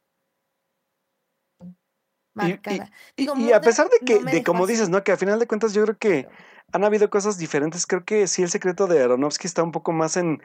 [3.17, 5.05] Y, a pesar de que, de como dices, ¿no?
[5.05, 6.29] Que a final de cuentas yo creo que
[6.73, 7.87] han habido cosas diferentes.
[7.87, 10.43] Creo que sí el secreto de Aronofsky está un poco más en,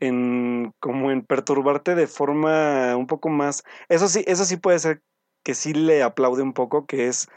[0.00, 3.64] en como en perturbarte de forma un poco más.
[3.88, 5.02] Eso sí, eso sí puede ser
[5.44, 7.28] que sí le aplaude un poco, que es,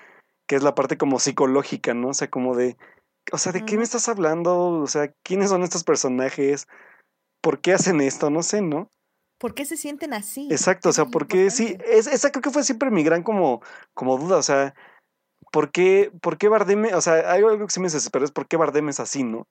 [0.47, 2.09] que es la parte como psicológica, ¿no?
[2.09, 2.77] O sea, como de
[3.31, 4.69] o sea, ¿de qué me estás hablando?
[4.81, 6.67] O sea, ¿quiénes son estos personajes?
[7.41, 8.29] ¿Por qué hacen esto?
[8.29, 8.91] No sé, ¿no?
[9.39, 10.49] ¿Por qué se sienten así?
[10.51, 11.49] Exacto, o sea, ¿por qué?
[11.49, 13.61] Sí, esa creo que fue siempre mi gran como,
[13.93, 14.75] como duda, o sea,
[15.51, 18.47] ¿por qué, por qué Bardem, o sea, hay algo que sí me desespera, es por
[18.47, 19.47] qué Bardem es así, ¿no?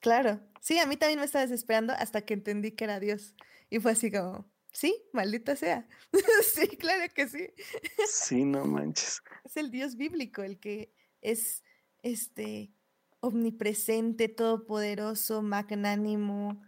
[0.00, 3.36] Claro, sí, a mí también me estaba desesperando hasta que entendí que era Dios.
[3.68, 5.86] Y fue así como, sí, maldita sea.
[6.54, 7.50] sí, claro que sí.
[8.08, 9.22] sí, no manches.
[9.44, 11.62] Es el Dios bíblico, el que es,
[12.02, 12.72] este,
[13.20, 16.62] omnipresente, todopoderoso, magnánimo,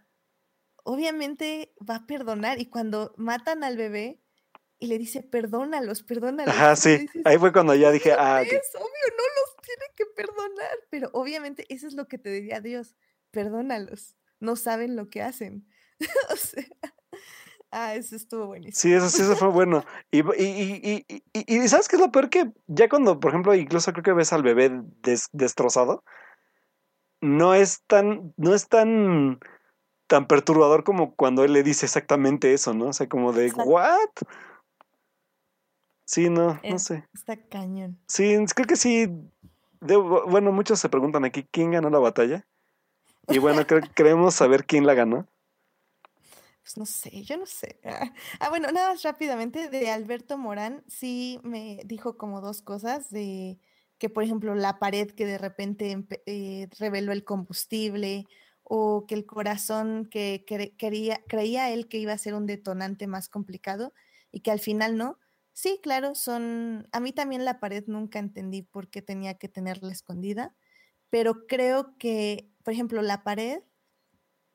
[0.84, 2.60] obviamente va a perdonar.
[2.60, 4.20] Y cuando matan al bebé
[4.78, 6.54] y le dice, perdónalos, perdónalos.
[6.54, 7.06] Ajá, sí.
[7.24, 8.42] Ahí fue cuando ya dije, ah.
[8.42, 10.78] Es obvio, no los tiene que perdonar.
[10.90, 12.94] Pero obviamente eso es lo que te diría Dios,
[13.30, 14.16] perdónalos.
[14.40, 15.66] No saben lo que hacen.
[16.30, 16.64] o sea.
[17.76, 18.80] Ah, eso estuvo buenísimo.
[18.80, 19.84] Sí, eso sí, eso fue bueno.
[20.12, 22.30] Y, y, y, y, ¿sabes qué es lo peor?
[22.30, 24.70] Que ya cuando, por ejemplo, incluso creo que ves al bebé
[25.32, 26.04] destrozado,
[27.20, 29.40] no es tan, no es tan,
[30.06, 32.86] tan perturbador como cuando él le dice exactamente eso, ¿no?
[32.86, 34.10] O sea, como de, ¿what?
[36.04, 37.08] Sí, no, no sé.
[37.14, 37.98] Está cañón.
[38.06, 39.08] Sí, creo que sí.
[39.80, 42.46] bueno, muchos se preguntan aquí quién ganó la batalla.
[43.28, 45.26] Y bueno, queremos saber quién la ganó.
[46.62, 47.80] Pues no sé, yo no sé.
[48.40, 53.58] Ah, bueno, nada más rápidamente de Alberto Morán, sí me dijo como dos cosas de
[53.98, 58.26] que por ejemplo la pared que de repente eh, reveló el combustible
[58.64, 60.44] o que el corazón que
[60.78, 63.92] quería, creía él que iba a ser un detonante más complicado
[64.32, 65.18] y que al final no.
[65.52, 69.92] Sí, claro, son, a mí también la pared nunca entendí por qué tenía que tenerla
[69.92, 70.56] escondida,
[71.10, 73.62] pero creo que, por ejemplo, la pared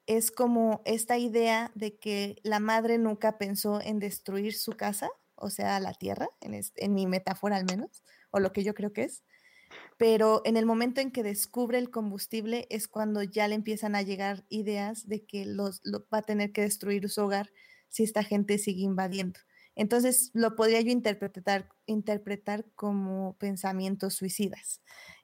[0.08, 5.50] es como esta idea de que la madre nunca pensó en destruir su casa, o
[5.50, 9.24] sea, la tierra, en mi metáfora al menos, o lo que yo creo que es,
[9.98, 14.02] pero en el momento en que descubre el combustible es cuando ya le empiezan a
[14.02, 15.82] llegar ideas de que los,
[16.14, 17.52] va a tener que destruir su hogar
[17.90, 19.40] si esta gente sigue invadiendo.
[19.76, 24.82] Entonces lo podría yo interpretar, interpretar como pensamientos suicidas.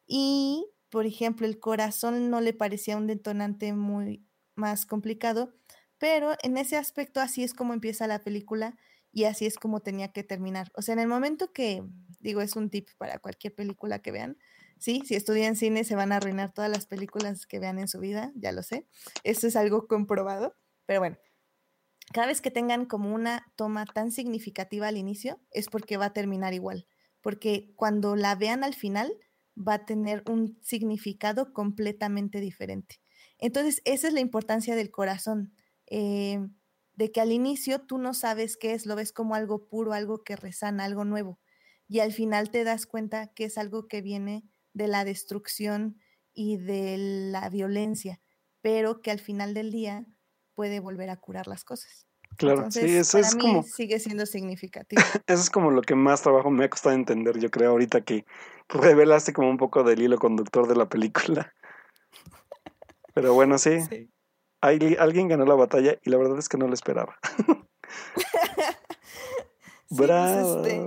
[0.07, 4.25] Y, por ejemplo, el corazón no le parecía un detonante muy
[4.55, 5.53] más complicado,
[5.97, 8.77] pero en ese aspecto así es como empieza la película
[9.11, 10.71] y así es como tenía que terminar.
[10.75, 11.83] O sea, en el momento que,
[12.25, 14.37] digo, es un tip para cualquier película que vean,
[14.77, 17.99] sí, si estudian cine se van a arruinar todas las películas que vean en su
[17.99, 18.87] vida, ya lo sé,
[19.23, 20.55] eso es algo comprobado,
[20.85, 21.17] pero bueno,
[22.13, 26.13] cada vez que tengan como una toma tan significativa al inicio, es porque va a
[26.13, 26.87] terminar igual,
[27.21, 29.17] porque cuando la vean al final,
[29.57, 32.99] va a tener un significado completamente diferente.
[33.37, 35.53] Entonces, esa es la importancia del corazón.
[35.87, 36.39] Eh,
[36.95, 40.23] de que al inicio tú no sabes qué es, lo ves como algo puro, algo
[40.23, 41.39] que resana, algo nuevo.
[41.87, 45.99] Y al final te das cuenta que es algo que viene de la destrucción
[46.33, 48.19] y de la violencia,
[48.61, 50.05] pero que al final del día
[50.53, 52.07] puede volver a curar las cosas.
[52.37, 53.63] Claro, sí, eso es como...
[53.63, 55.01] Sigue siendo significativo.
[55.27, 58.25] eso es como lo que más trabajo me ha costado entender, yo creo, ahorita que
[58.67, 61.53] revelaste como un poco del hilo conductor de la película.
[63.13, 63.79] Pero bueno, sí.
[64.61, 67.17] alguien ganó la batalla y la verdad es que no lo esperaba.
[69.87, 70.65] Pues, Bravo.
[70.65, 70.81] Este,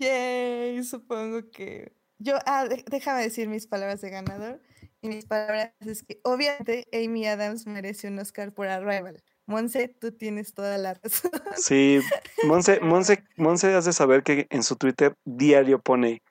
[0.00, 1.92] yay, supongo que.
[2.18, 4.60] Yo, ah, déjame decir mis palabras de ganador.
[5.02, 9.22] Y mis palabras es que obviamente Amy Adams merece un Oscar por Arrival.
[9.46, 11.30] Monse, tú tienes toda la razón.
[11.56, 12.00] Sí,
[12.44, 16.22] Monse, Monse, Monse has de saber que en su Twitter diario pone,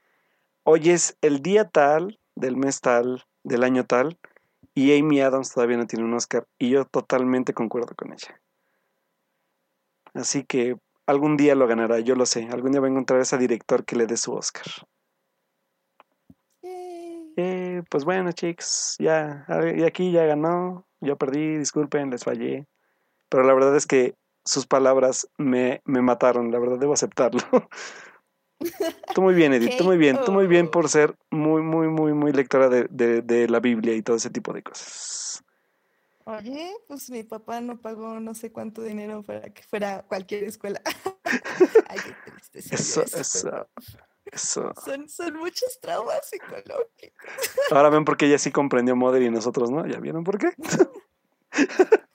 [0.63, 4.19] hoy es el día tal, del mes tal, del año tal,
[4.75, 8.39] y Amy Adams todavía no tiene un Oscar, y yo totalmente concuerdo con ella.
[10.13, 10.77] Así que
[11.09, 13.83] algún día lo ganará, yo lo sé, algún día va a encontrar a ese director
[13.83, 14.65] que le dé su Oscar.
[16.61, 19.45] Eh, pues bueno, chicos, ya,
[19.75, 22.67] y aquí ya ganó, yo perdí, disculpen, les fallé.
[23.27, 24.13] Pero la verdad es que
[24.45, 27.41] sus palabras me, me mataron, la verdad debo aceptarlo.
[29.15, 32.13] tú muy bien, Edith, tú muy bien, tú muy bien por ser muy, muy, muy,
[32.13, 35.43] muy lectora de, de, de la Biblia y todo ese tipo de cosas.
[36.29, 40.79] Oye, pues mi papá no pagó no sé cuánto dinero para que fuera cualquier escuela.
[41.87, 42.59] Ay, qué triste.
[42.75, 43.67] Eso, eso.
[44.25, 44.71] Eso.
[44.85, 47.31] Son, son muchos traumas psicológicos.
[47.71, 49.87] Ahora ven por qué ella sí comprendió Mother y nosotros no.
[49.87, 50.51] ¿Ya vieron por qué?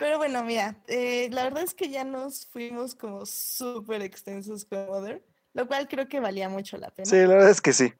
[0.00, 4.84] Pero bueno, mira, eh, la verdad es que ya nos fuimos como súper extensos con
[4.88, 7.08] Mother, lo cual creo que valía mucho la pena.
[7.08, 7.94] Sí, la verdad es que sí.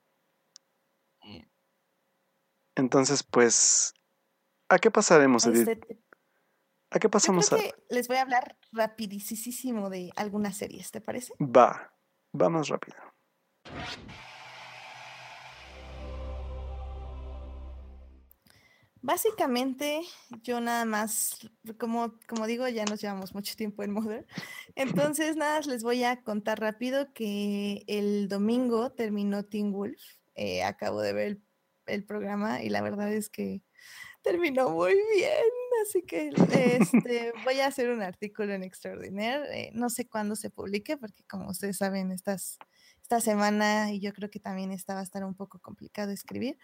[2.74, 3.92] Entonces, pues,
[4.70, 5.68] ¿a qué pasaremos, Edith?
[5.68, 6.00] Este,
[6.90, 11.00] ¿A qué pasamos Yo creo que les voy a hablar rapidísimo de algunas series, ¿te
[11.00, 11.34] parece?
[11.38, 11.92] Va,
[12.32, 12.96] vamos rápido.
[19.02, 20.02] Básicamente,
[20.42, 24.26] yo nada más, como, como digo, ya nos llevamos mucho tiempo en Mother.
[24.74, 30.00] Entonces, nada, les voy a contar rápido que el domingo terminó Teen Wolf.
[30.34, 31.40] Eh, acabo de ver
[31.86, 33.62] el, programa y la verdad es que
[34.22, 35.44] terminó muy bien.
[35.82, 39.44] Así que este, voy a hacer un artículo en Extraordinaire.
[39.52, 42.58] Eh, no sé cuándo se publique, porque como ustedes saben, estas
[43.02, 46.56] esta semana y yo creo que también esta va a estar un poco complicado escribir.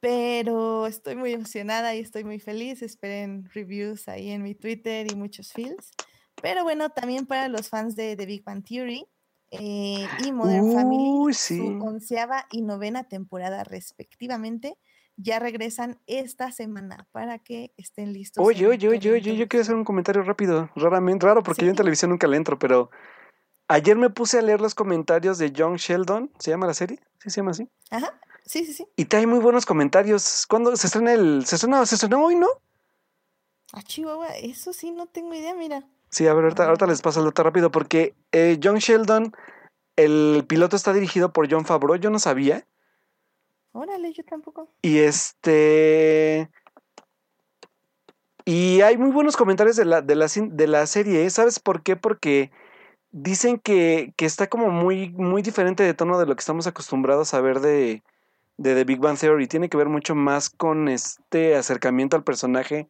[0.00, 2.82] Pero estoy muy emocionada y estoy muy feliz.
[2.82, 5.92] Esperen reviews ahí en mi Twitter y muchos feels.
[6.42, 9.06] Pero bueno, también para los fans de The Big Bang Theory
[9.52, 14.76] eh, y Modern Family, su onceava y novena temporada respectivamente,
[15.16, 18.44] ya regresan esta semana para que estén listos.
[18.44, 21.76] Oye, oye, oye, oye, yo quiero hacer un comentario rápido, raramente, raro porque yo en
[21.76, 22.90] televisión nunca le entro, pero
[23.68, 26.30] Ayer me puse a leer los comentarios de John Sheldon.
[26.38, 27.00] ¿Se llama la serie?
[27.18, 27.68] ¿Sí se llama así?
[27.90, 28.18] Ajá.
[28.44, 28.86] Sí, sí, sí.
[28.96, 30.46] Y trae muy buenos comentarios.
[30.46, 31.46] ¿Cuándo se estrena el.
[31.46, 32.48] ¿Se estrena, se estrenó hoy, no?
[33.72, 35.88] Ah, Chihuahua, eso sí no tengo idea, mira.
[36.10, 39.32] Sí, a ver, ahorita, les paso el dato rápido porque eh, John Sheldon,
[39.96, 42.66] el piloto está dirigido por John Favreau, yo no sabía.
[43.74, 44.68] Órale, yo tampoco.
[44.82, 46.48] Y este.
[48.44, 51.30] Y hay muy buenos comentarios de la, de la, de la serie, ¿eh?
[51.30, 51.96] ¿sabes por qué?
[51.96, 52.52] Porque
[53.10, 57.40] dicen que, está como muy, muy diferente de tono de lo que estamos acostumbrados a
[57.40, 58.04] ver de,
[58.58, 59.48] de The Big Bang Theory.
[59.48, 62.88] Tiene que ver mucho más con este acercamiento al personaje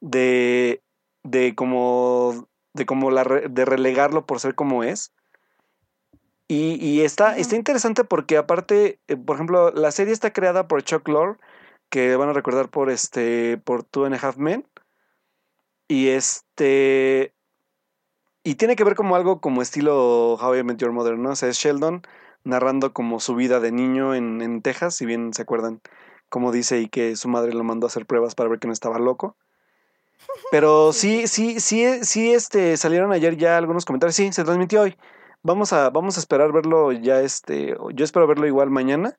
[0.00, 0.82] de,
[1.22, 5.10] de como, de como la, de relegarlo por ser como es.
[6.52, 10.82] Y, y está, está interesante porque aparte, eh, por ejemplo, la serie está creada por
[10.82, 11.38] Chuck Lorre,
[11.88, 14.68] que van a recordar por este, por Two and a Half Men.
[15.88, 17.32] Y este,
[18.44, 21.30] y tiene que ver como algo como estilo How I Met Your Mother, ¿no?
[21.30, 22.02] O sea, es Sheldon
[22.44, 25.80] narrando como su vida de niño en, en Texas, si bien se acuerdan,
[26.28, 28.74] como dice, y que su madre lo mandó a hacer pruebas para ver que no
[28.74, 29.38] estaba loco.
[30.50, 34.16] Pero sí, sí, sí, sí, este, salieron ayer ya algunos comentarios.
[34.16, 34.98] Sí, se transmitió hoy.
[35.42, 39.18] Vamos a, vamos a esperar verlo ya, este, yo espero verlo igual mañana.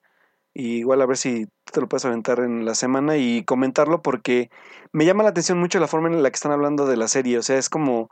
[0.55, 4.51] Y igual a ver si te lo puedes aventar en la semana y comentarlo porque
[4.91, 7.39] me llama la atención mucho la forma en la que están hablando de la serie.
[7.39, 8.09] O sea, es como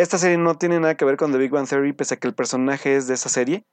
[0.00, 2.26] esta serie no tiene nada que ver con The Big Bang Theory, pese a que
[2.26, 3.66] el personaje es de esa serie.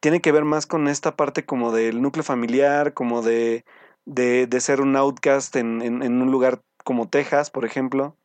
[0.00, 3.64] Tiene que ver más con esta parte como del núcleo familiar, como de,
[4.04, 8.16] de, ser un outcast en, un lugar como Texas, por ejemplo.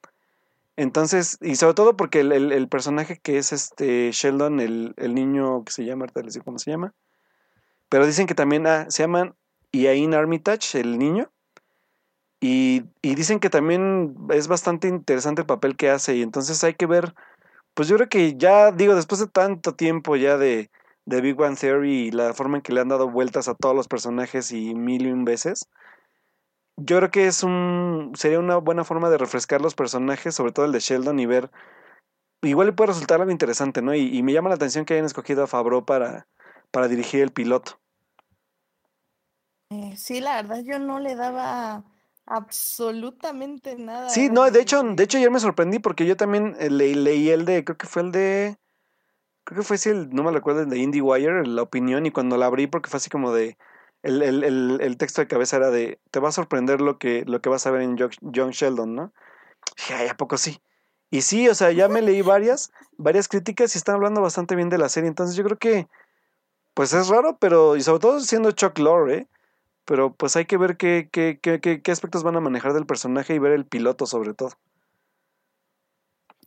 [0.77, 5.83] Entonces, y sobre todo porque el, personaje que es este Sheldon, el, niño que se
[5.85, 6.93] llama, ahorita les digo cómo se llama.
[7.89, 9.35] Pero dicen que también ah, se llaman
[9.73, 11.31] Ian Armitage, el niño.
[12.39, 16.85] Y, dicen que también es bastante interesante el papel que hace y entonces hay que
[16.85, 17.15] ver
[17.77, 20.71] pues yo creo que ya, digo, después de tanto tiempo ya de,
[21.05, 23.75] de Big One Theory y la forma en que le han dado vueltas a todos
[23.75, 25.69] los personajes y mil y un veces,
[26.77, 30.65] yo creo que es un sería una buena forma de refrescar los personajes, sobre todo
[30.65, 31.51] el de Sheldon, y ver.
[32.43, 33.95] Igual le puede resultar algo interesante, ¿no?
[33.95, 36.27] Y, y me llama la atención que hayan escogido a Fabro para,
[36.71, 37.79] para dirigir el piloto.
[39.69, 41.83] Eh, sí, la verdad, yo no le daba
[42.25, 44.09] absolutamente nada.
[44.09, 47.29] Sí, no, de hecho, de hecho ayer me sorprendí porque yo también eh, leí, leí
[47.29, 48.57] el de, creo que fue el de,
[49.43, 52.37] creo que fue si el, no me recuerdo, el de IndieWire, la opinión, y cuando
[52.37, 53.57] la abrí porque fue así como de,
[54.07, 57.41] el, el, el, texto de cabeza era de, te va a sorprender lo que, lo
[57.41, 59.13] que vas a ver en John Sheldon, ¿no?
[59.93, 60.61] Ay, ¿a poco sí?
[61.09, 64.69] Y sí, o sea, ya me leí varias, varias críticas y están hablando bastante bien
[64.69, 65.87] de la serie, entonces yo creo que,
[66.73, 69.27] pues es raro, pero, y sobre todo siendo Chuck Lorre, ¿eh?
[69.85, 73.35] pero pues hay que ver qué, qué, qué, qué, aspectos van a manejar del personaje
[73.35, 74.51] y ver el piloto sobre todo.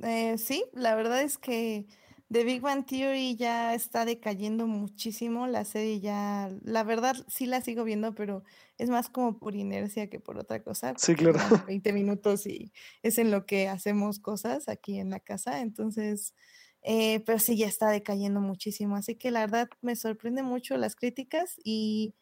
[0.02, 1.86] Eh, sí, la verdad es que
[2.32, 7.60] The Big Bang Theory ya está decayendo muchísimo, la serie ya, la verdad sí la
[7.60, 8.44] sigo viendo, pero
[8.78, 10.96] es más como por inercia que por otra cosa.
[10.96, 11.38] Sí, claro.
[11.66, 12.72] 20 minutos y
[13.02, 16.34] es en lo que hacemos cosas aquí en la casa, entonces,
[16.82, 20.96] eh, pero sí ya está decayendo muchísimo, así que la verdad me sorprende mucho las
[20.96, 22.14] críticas y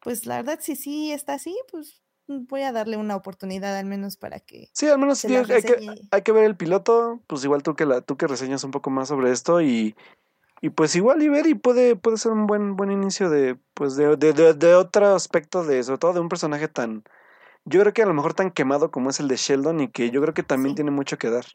[0.00, 4.16] pues la verdad si sí está así, pues voy a darle una oportunidad al menos
[4.16, 4.68] para que.
[4.72, 8.00] Sí, al menos hay, que, hay que ver el piloto, pues igual tú que la,
[8.02, 9.96] tú que reseñas un poco más sobre esto y,
[10.60, 13.96] y pues igual y ver y puede, puede ser un buen, buen inicio de, pues
[13.96, 17.04] de, de, de, otro aspecto de, sobre todo de un personaje tan,
[17.64, 20.10] yo creo que a lo mejor tan quemado como es el de Sheldon y que
[20.10, 21.46] yo creo que también tiene mucho que dar.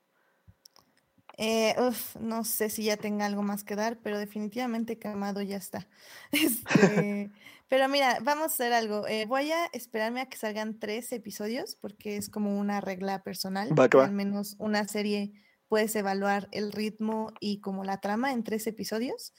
[1.38, 1.76] Eh,
[2.20, 5.88] no sé si ya tenga algo más que dar, pero definitivamente quemado ya está.
[6.32, 7.32] Este,
[7.68, 9.08] pero mira, vamos a hacer algo.
[9.08, 13.70] Eh, voy a esperarme a que salgan tres episodios porque es como una regla personal.
[13.78, 15.32] Al menos una serie
[15.68, 19.34] puedes evaluar el ritmo y como la trama en tres episodios.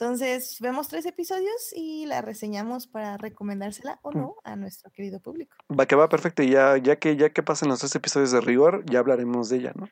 [0.00, 4.16] Entonces, vemos tres episodios y la reseñamos para recomendársela o mm.
[4.16, 5.56] no a nuestro querido público.
[5.68, 6.42] Va que va, perfecto.
[6.42, 9.56] Y ya, ya que ya que pasen los tres episodios de rigor, ya hablaremos de
[9.58, 9.88] ella, ¿no?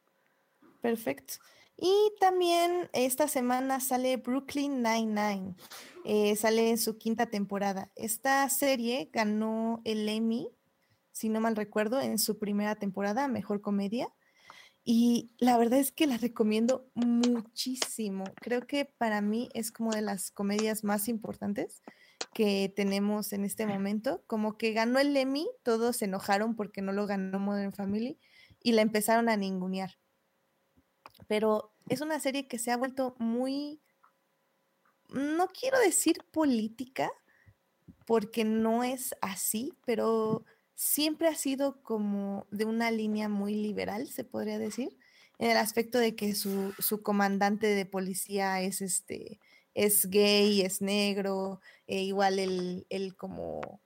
[0.81, 1.35] Perfecto.
[1.81, 5.55] Y también esta semana sale Brooklyn Nine-Nine.
[6.05, 7.93] Eh, sale en su quinta temporada.
[7.95, 10.49] Esta serie ganó el Emmy,
[11.13, 14.13] si no mal recuerdo, en su primera temporada, Mejor Comedia.
[14.85, 18.25] Y la verdad es que la recomiendo muchísimo.
[18.41, 21.83] Creo que para mí es como de las comedias más importantes
[22.35, 24.25] que tenemos en este momento.
[24.27, 28.19] Como que ganó el Emmy, todos se enojaron porque no lo ganó Modern Family
[28.63, 29.93] y la empezaron a ningunear
[31.29, 33.81] pero es una serie que se ha vuelto muy,
[35.11, 37.11] no quiero decir política,
[38.07, 44.25] porque no es así, pero siempre ha sido como de una línea muy liberal, se
[44.25, 44.99] podría decir,
[45.39, 49.39] en el aspecto de que su, su comandante de policía es este
[49.75, 53.81] es gay, es negro, e igual el, el, como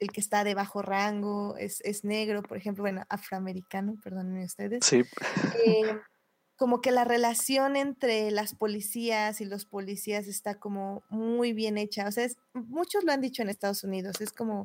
[0.00, 4.84] el que está de bajo rango es, es negro, por ejemplo, bueno, afroamericano, perdónenme ustedes.
[4.84, 5.04] Sí.
[5.64, 5.96] Eh,
[6.56, 12.08] como que la relación entre las policías y los policías está como muy bien hecha.
[12.08, 14.62] O sea, muchos lo han dicho en Estados Unidos, es como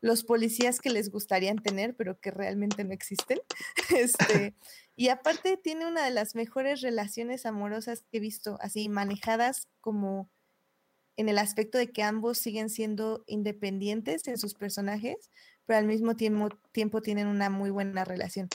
[0.00, 3.40] los policías que les gustarían tener, pero que realmente no existen.
[3.96, 4.54] Este,
[4.96, 10.30] y aparte tiene una de las mejores relaciones amorosas que he visto, así manejadas como
[11.16, 15.30] en el aspecto de que ambos siguen siendo independientes en sus personajes,
[15.66, 18.48] pero al mismo tiempo tienen una muy buena relación.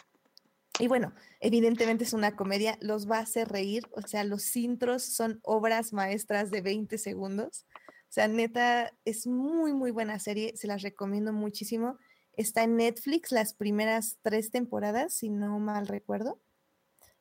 [0.80, 5.04] Y bueno, evidentemente es una comedia, los va a hacer reír, o sea, los intros
[5.04, 7.66] son obras maestras de 20 segundos.
[8.10, 11.98] O sea, neta, es muy, muy buena serie, se las recomiendo muchísimo.
[12.34, 16.40] Está en Netflix las primeras tres temporadas, si no mal recuerdo.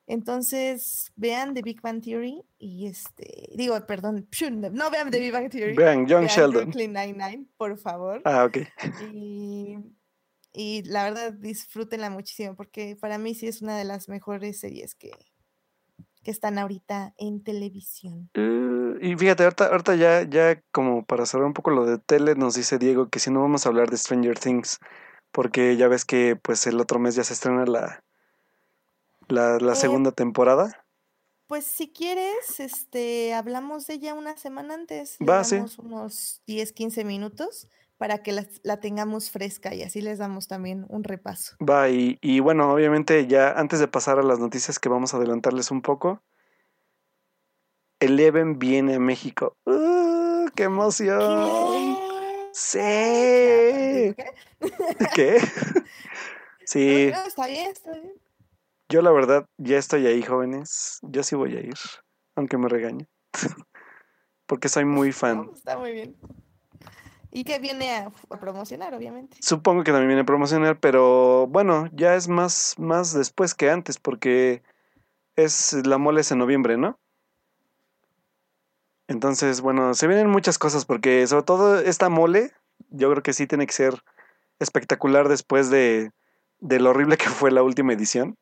[0.07, 4.27] Entonces, vean The Big Bang Theory y este, digo, perdón,
[4.71, 5.75] no vean The Big Bang Theory.
[5.75, 6.71] Vean John Sheldon.
[6.71, 8.21] Brooklyn Nine-Nine, por favor.
[8.25, 8.57] Ah, ok.
[9.13, 9.77] Y
[10.53, 14.95] y la verdad disfrútenla muchísimo porque para mí sí es una de las mejores series
[14.95, 15.11] que,
[16.23, 18.29] que están ahorita en televisión.
[18.35, 22.35] Uh, y fíjate, ahorita, ahorita ya, ya como para saber un poco lo de tele,
[22.35, 24.79] nos dice Diego que si no vamos a hablar de Stranger Things,
[25.31, 28.03] porque ya ves que pues el otro mes ya se estrena la,
[29.27, 30.85] la, la eh, segunda temporada.
[31.47, 35.17] Pues si quieres, este, hablamos de ella una semana antes.
[35.17, 35.57] Va, sí.
[35.77, 37.67] unos 10, 15 minutos
[37.99, 41.57] para que la, tengamos fresca y así les damos también un repaso.
[41.57, 45.17] Va, y, y, bueno, obviamente ya antes de pasar a las noticias que vamos a
[45.17, 46.23] adelantarles un poco,
[47.99, 49.57] Eleven viene a México.
[49.65, 51.97] ¡Uh, ¡Qué emoción!
[52.53, 52.79] ¡Sí!
[52.79, 54.15] ¿Qué?
[56.65, 57.11] sí.
[57.27, 58.13] está bien, está bien.
[58.87, 60.99] Yo la verdad ya estoy ahí, jóvenes.
[61.01, 61.75] Yo sí voy a ir,
[62.37, 63.09] aunque me regañe.
[64.45, 65.47] Porque soy muy fan.
[65.47, 66.15] No, está muy bien.
[67.31, 68.09] Y que viene a,
[68.39, 69.37] promocionar, obviamente.
[69.41, 73.99] Supongo que también viene a promocionar, pero bueno, ya es más, más después que antes,
[73.99, 74.63] porque
[75.35, 76.99] es la mole es en noviembre, ¿no?
[79.07, 82.51] Entonces, bueno, se vienen muchas cosas, porque sobre todo esta mole,
[82.89, 84.03] yo creo que sí tiene que ser
[84.59, 86.11] espectacular después de,
[86.59, 88.37] de lo horrible que fue la última edición.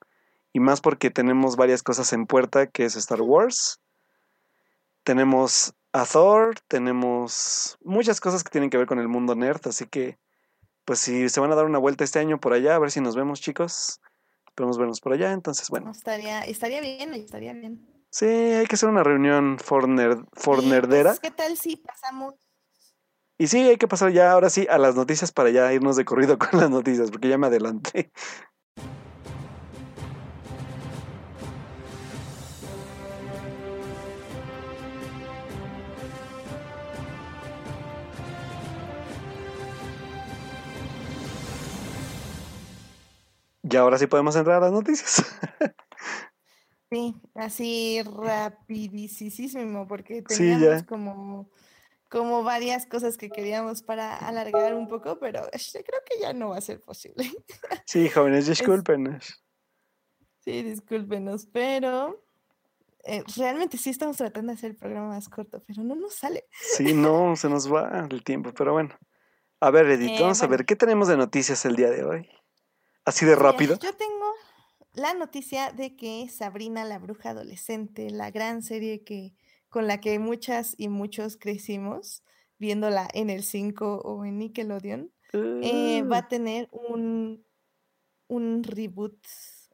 [0.53, 3.79] Y más porque tenemos varias cosas en puerta, que es Star Wars.
[5.03, 9.85] Tenemos a Thor, tenemos muchas cosas que tienen que ver con el mundo nerd, así
[9.87, 10.17] que
[10.85, 13.01] pues si se van a dar una vuelta este año por allá, a ver si
[13.01, 13.99] nos vemos, chicos.
[14.47, 15.91] Esperemos vernos por allá, entonces bueno.
[15.91, 17.85] Estaría, estaría bien, estaría bien.
[18.09, 21.09] Sí, hay que hacer una reunión for, nerd, for Sí, nerdera.
[21.11, 22.35] pues, ¿Qué tal si pasamos?
[23.37, 26.05] Y sí, hay que pasar ya ahora sí a las noticias para ya irnos de
[26.05, 28.11] corrido con las noticias, porque ya me adelanté.
[43.70, 45.24] Y ahora sí podemos entrar a las noticias.
[46.89, 51.49] Sí, así rapidísimo, porque Sí, teníamos como,
[52.09, 56.51] como varias cosas que queríamos para alargar un poco, pero este, creo que ya no
[56.51, 57.26] va a ser posible.
[57.86, 59.43] Sí, jóvenes, discúlpenos.
[60.39, 62.24] Sí, discúlpenos, pero
[63.03, 66.45] eh, realmente sí estamos tratando de hacer el programa más corto, pero no nos sale.
[66.51, 68.97] Sí, no, se nos va el tiempo, pero bueno.
[69.59, 72.30] A ver, Edith, Eh, vamos a ver, ¿qué tenemos de noticias el día de hoy?
[73.10, 73.74] Así de rápido.
[73.82, 74.34] Yo tengo
[74.93, 79.36] la noticia de que Sabrina la bruja adolescente, la gran serie que
[79.70, 82.24] con la que muchas y muchos crecimos
[82.58, 85.14] viéndola en el 5 o en Nickelodeon,
[85.60, 87.45] eh, va Ah, a tener un,
[88.28, 89.18] un reboot,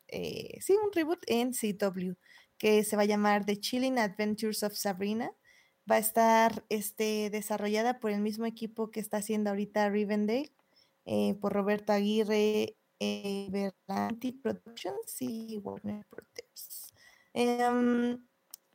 [0.07, 2.13] eh, sí, un reboot en CW,
[2.57, 5.31] que se va a llamar The Chilling Adventures of Sabrina.
[5.89, 10.51] Va a estar este, desarrollada por el mismo equipo que está haciendo ahorita Rivendell,
[11.05, 16.93] eh, por Roberto Aguirre, eh, Berlanti Productions y Warner Brothers.
[17.33, 18.25] Em,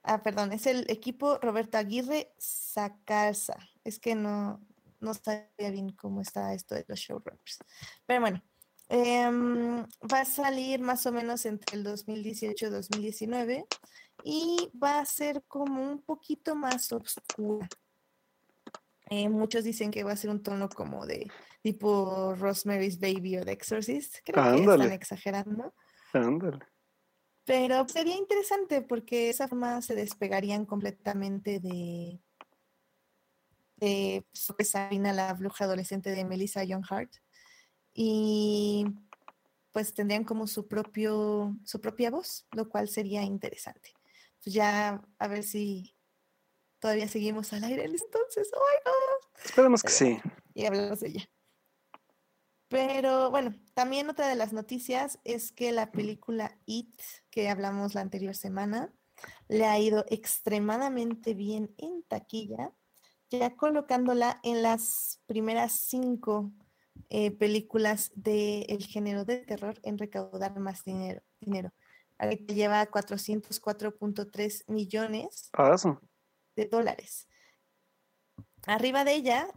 [0.02, 3.56] ah, perdón, es el equipo Roberto Aguirre Sacasa.
[3.84, 4.60] Es que no,
[5.00, 7.58] no sabía bien cómo está esto de los showrunners.
[8.06, 8.42] Pero bueno,
[8.88, 13.66] em, va a salir más o menos entre el 2018 y 2019
[14.24, 17.68] y va a ser como un poquito más oscura.
[19.10, 21.30] Eh, muchos dicen que va a ser un tono como de
[21.62, 24.18] tipo Rosemary's Baby o The Exorcist.
[24.24, 25.74] Creo que están exagerando.
[26.12, 26.58] ándale.
[27.44, 32.20] Pero sería interesante porque de esa forma se despegarían completamente de,
[33.76, 37.10] de Sabina, la bruja adolescente de Melissa John Hart.
[37.94, 38.84] Y
[39.72, 43.94] pues tendrían como su propio, su propia voz, lo cual sería interesante.
[44.42, 45.96] Pues ya a ver si
[46.80, 48.50] todavía seguimos al aire entonces.
[48.52, 49.42] ¡Ay, no!
[49.42, 50.20] Esperemos que sí.
[50.54, 51.30] y hablamos de ella.
[52.68, 57.00] Pero bueno, también otra de las noticias es que la película It,
[57.30, 58.92] que hablamos la anterior semana,
[59.48, 62.72] le ha ido extremadamente bien en taquilla,
[63.30, 66.52] ya colocándola en las primeras cinco
[67.10, 71.22] eh, películas del género de terror en recaudar más dinero.
[71.40, 71.72] dinero.
[72.48, 75.50] Lleva 404.3 millones
[76.56, 77.28] de dólares.
[78.68, 79.48] Arriba de ella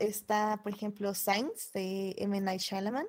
[0.00, 2.38] está, por ejemplo, Signs de M.
[2.42, 3.06] Night Shyamalan,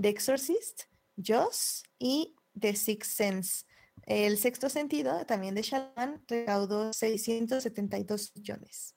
[0.00, 0.84] The Exorcist,
[1.22, 3.66] Jaws y The Sixth Sense.
[4.04, 8.96] El sexto sentido, también de Shyamalan, recaudó 672 millones.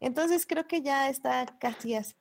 [0.00, 2.16] Entonces creo que ya está casi así.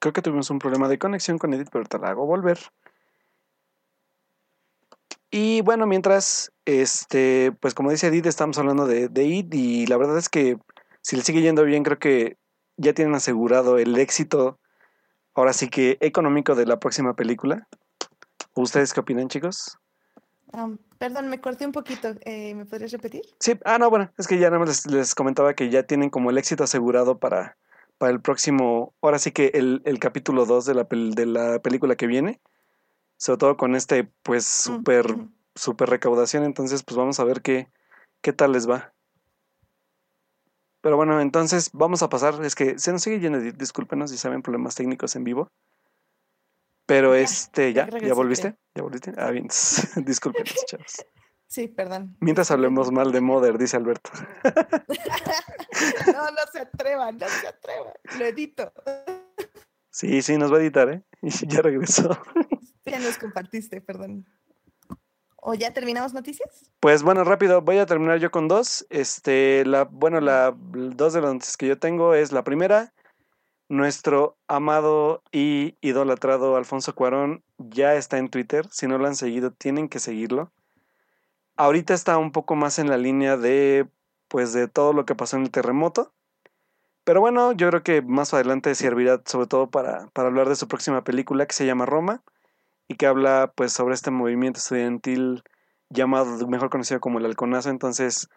[0.00, 2.58] Creo que tuvimos un problema de conexión con Edith, pero te la hago volver.
[5.34, 9.96] Y bueno, mientras, este, pues como dice Edith, estamos hablando de, de It y la
[9.96, 10.58] verdad es que
[11.00, 12.36] si le sigue yendo bien, creo que
[12.76, 14.58] ya tienen asegurado el éxito,
[15.34, 17.66] ahora sí que económico de la próxima película.
[18.54, 19.78] ¿Ustedes qué opinan, chicos?
[20.52, 22.14] Am, perdón, me corté un poquito.
[22.26, 23.22] eh, ¿Me podrías repetir?
[23.40, 26.10] Sí, ah, no, bueno, es que ya nada más les, les comentaba que ya tienen
[26.10, 27.56] como el éxito asegurado para,
[27.96, 31.96] para el próximo, ahora sí que el, el capítulo 2 de la, de la película
[31.96, 32.42] que viene,
[33.22, 35.06] sobre todo con este, pues, súper,
[35.54, 37.70] súper recaudación, entonces, pues vamos a ver qué,
[38.20, 38.92] qué tal les va.
[40.80, 44.18] Pero bueno, entonces vamos a pasar, es que se nos sigue yendo, di- discúlpenos si
[44.18, 45.46] saben problemas técnicos en vivo.
[46.86, 47.90] Pero Ya, este, ya ¿ya?
[47.92, 48.56] regresé, ¿Ya volviste?
[48.74, 49.12] ¿Ya volviste?
[49.16, 49.46] Ah, bien,
[50.04, 51.06] discúlpenos, chavos.
[51.46, 52.16] Sí, perdón.
[52.18, 54.10] Mientras hablemos mal de Mother, dice Alberto.
[56.12, 57.92] No, no se atrevan, no se atrevan.
[58.18, 58.72] Lo edito.
[59.90, 61.02] Sí, sí, nos va a editar, ¿eh?
[61.22, 62.10] Y ya regresó.
[62.84, 64.26] Ya nos compartiste, perdón.
[65.44, 66.70] ¿O ya terminamos noticias?
[66.78, 68.86] Pues bueno, rápido, voy a terminar yo con dos.
[68.90, 72.92] Este, la, bueno, la dos de las noticias que yo tengo es la primera.
[73.68, 78.68] Nuestro amado y idolatrado Alfonso Cuarón ya está en Twitter.
[78.70, 80.52] Si no lo han seguido, tienen que seguirlo.
[81.56, 83.88] Ahorita está un poco más en la línea de,
[84.28, 86.12] pues, de todo lo que pasó en el terremoto.
[87.02, 90.68] Pero bueno, yo creo que más adelante servirá sobre todo para, para hablar de su
[90.68, 92.22] próxima película que se llama Roma
[92.96, 95.42] que habla pues sobre este movimiento estudiantil
[95.90, 97.70] llamado, mejor conocido como el halconazo.
[97.70, 98.28] Entonces,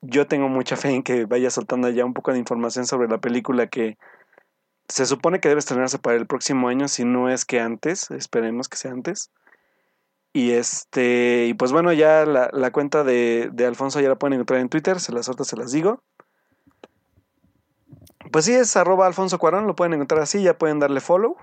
[0.00, 3.18] yo tengo mucha fe en que vaya soltando ya un poco de información sobre la
[3.18, 3.98] película que
[4.88, 8.68] se supone que debe estrenarse para el próximo año, si no es que antes, esperemos
[8.68, 9.30] que sea antes.
[10.34, 14.34] Y este, y pues bueno, ya la, la cuenta de, de, Alfonso ya la pueden
[14.34, 16.02] encontrar en Twitter, se las otras se las digo.
[18.30, 21.36] Pues sí, es arroba Alfonso Cuarón, lo pueden encontrar así, ya pueden darle follow.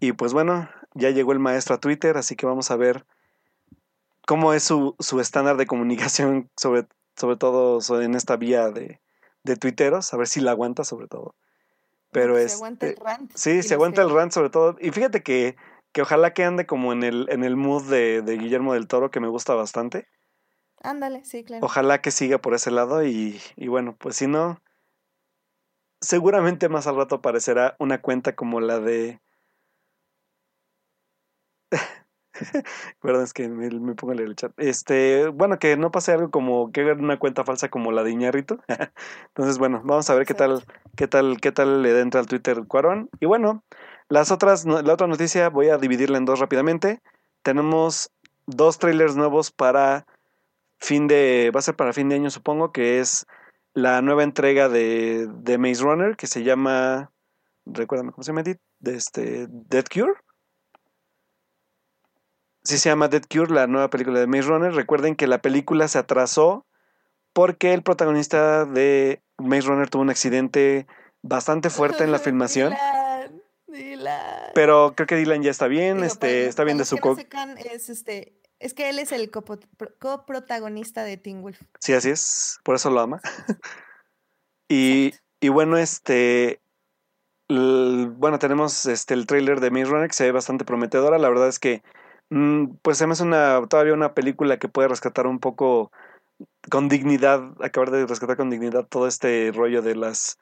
[0.00, 3.06] Y pues bueno, ya llegó el maestro a Twitter, así que vamos a ver
[4.26, 6.86] cómo es su, su estándar de comunicación, sobre,
[7.16, 9.00] sobre todo en esta vía de,
[9.44, 11.34] de tuiteros, a ver si la aguanta sobre todo.
[12.10, 12.54] Pero es.
[12.54, 13.32] aguanta el rant.
[13.34, 14.76] Sí, se aguanta el rant sobre todo.
[14.80, 15.56] Y fíjate que,
[15.92, 19.10] que ojalá que ande como en el, en el mood de, de Guillermo del Toro,
[19.10, 20.08] que me gusta bastante.
[20.82, 21.64] Ándale, sí, claro.
[21.64, 24.62] Ojalá que siga por ese lado y, y bueno, pues si no,
[26.00, 29.20] seguramente más al rato aparecerá una cuenta como la de
[33.00, 34.52] Perdón, es que me, me, pongo a leer el chat.
[34.56, 38.58] Este, bueno, que no pase algo como que una cuenta falsa como la de Iñarrito.
[39.28, 40.64] Entonces, bueno, vamos a ver qué tal,
[40.96, 43.08] qué tal, qué tal le entra al Twitter Cuarón.
[43.20, 43.64] Y bueno,
[44.08, 47.00] las otras, la otra noticia voy a dividirla en dos rápidamente.
[47.42, 48.10] Tenemos
[48.46, 50.06] dos trailers nuevos para
[50.78, 53.26] fin de, va a ser para fin de año supongo, que es
[53.72, 57.12] la nueva entrega de, de Maze Runner que se llama,
[57.64, 58.58] recuérdame cómo se llama, de
[58.94, 60.14] este, Dead Cure
[62.66, 64.72] sí se llama Dead Cure, la nueva película de Maze Runner.
[64.72, 66.66] Recuerden que la película se atrasó
[67.32, 70.86] porque el protagonista de Maze Runner tuvo un accidente
[71.22, 72.74] bastante fuerte en la filmación.
[72.74, 74.50] Dylan, Dylan.
[74.54, 77.56] Pero creo que Dylan ya está bien, Digo, este, está bien de su co no
[77.72, 81.60] es este es que él es el coprotagonista de Teen Wolf.
[81.78, 83.20] Sí, así es, por eso lo ama.
[84.68, 86.60] y, y bueno, este
[87.48, 91.18] bueno, tenemos este el tráiler de Maze Runner que se ve bastante prometedora.
[91.18, 91.82] La verdad es que
[92.82, 95.92] pues se me hace una todavía una película que puede rescatar un poco
[96.70, 100.38] con dignidad, acabar de rescatar con dignidad todo este rollo de las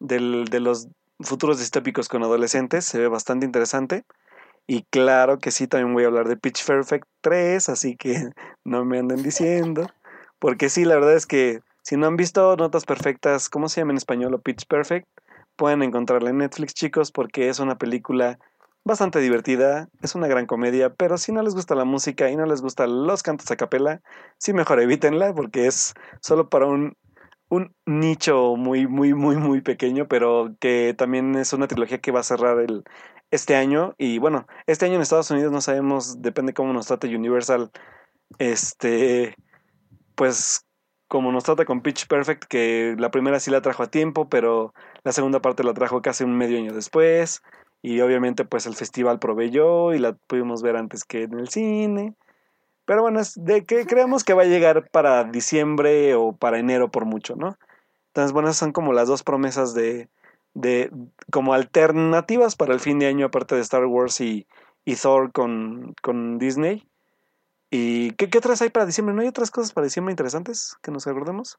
[0.00, 0.88] del, de los
[1.20, 4.04] futuros distópicos con adolescentes, se ve bastante interesante.
[4.66, 8.30] Y claro que sí, también voy a hablar de Pitch Perfect 3, así que
[8.64, 9.86] no me anden diciendo.
[10.38, 13.92] Porque sí, la verdad es que si no han visto Notas Perfectas, ¿cómo se llama
[13.92, 15.08] en español o Pitch Perfect?
[15.56, 18.38] Pueden encontrarla en Netflix, chicos, porque es una película
[18.88, 22.46] bastante divertida, es una gran comedia, pero si no les gusta la música y no
[22.46, 24.00] les gustan los cantos a capela,
[24.38, 26.96] sí mejor evítenla porque es solo para un,
[27.50, 32.20] un nicho muy, muy, muy, muy pequeño, pero que también es una trilogía que va
[32.20, 32.82] a cerrar el,
[33.30, 33.94] este año.
[33.98, 37.70] Y bueno, este año en Estados Unidos no sabemos, depende cómo nos trate Universal,
[38.38, 39.36] este,
[40.14, 40.64] pues
[41.08, 44.74] como nos trata con Pitch Perfect, que la primera sí la trajo a tiempo, pero
[45.04, 47.42] la segunda parte la trajo casi un medio año después.
[47.82, 52.14] Y obviamente pues el festival proveyó y la pudimos ver antes que en el cine.
[52.84, 56.90] Pero bueno, es de que creemos que va a llegar para diciembre o para enero
[56.90, 57.58] por mucho, ¿no?
[58.08, 60.08] Entonces, bueno, esas son como las dos promesas de,
[60.54, 60.90] de
[61.30, 64.46] como alternativas para el fin de año, aparte de Star Wars y,
[64.84, 66.88] y Thor con, con Disney.
[67.70, 69.14] ¿Y qué, qué otras hay para diciembre?
[69.14, 71.58] ¿No hay otras cosas para diciembre interesantes que nos acordemos?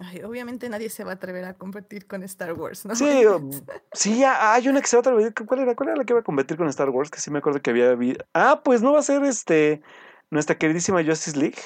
[0.00, 2.96] Ay, obviamente nadie se va a atrever a competir con Star Wars, ¿no?
[2.96, 3.40] Sí, o-
[3.92, 5.32] sí, ha- hay una que se va a atrever.
[5.46, 5.76] ¿Cuál era?
[5.76, 7.10] ¿Cuál era la que iba a competir con Star Wars?
[7.10, 7.96] Que sí me acuerdo que había.
[8.32, 9.82] Ah, pues no va a ser este
[10.30, 11.58] nuestra queridísima Justice League.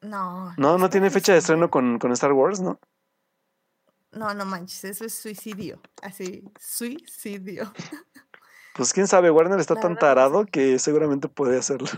[0.00, 2.78] No, No, no tiene fecha de estreno con, con Star Wars, ¿no?
[4.12, 5.80] No, no manches, eso es suicidio.
[6.02, 7.72] Así, suicidio.
[8.74, 11.88] Pues quién sabe, Warner está La tan tarado que seguramente puede hacerlo.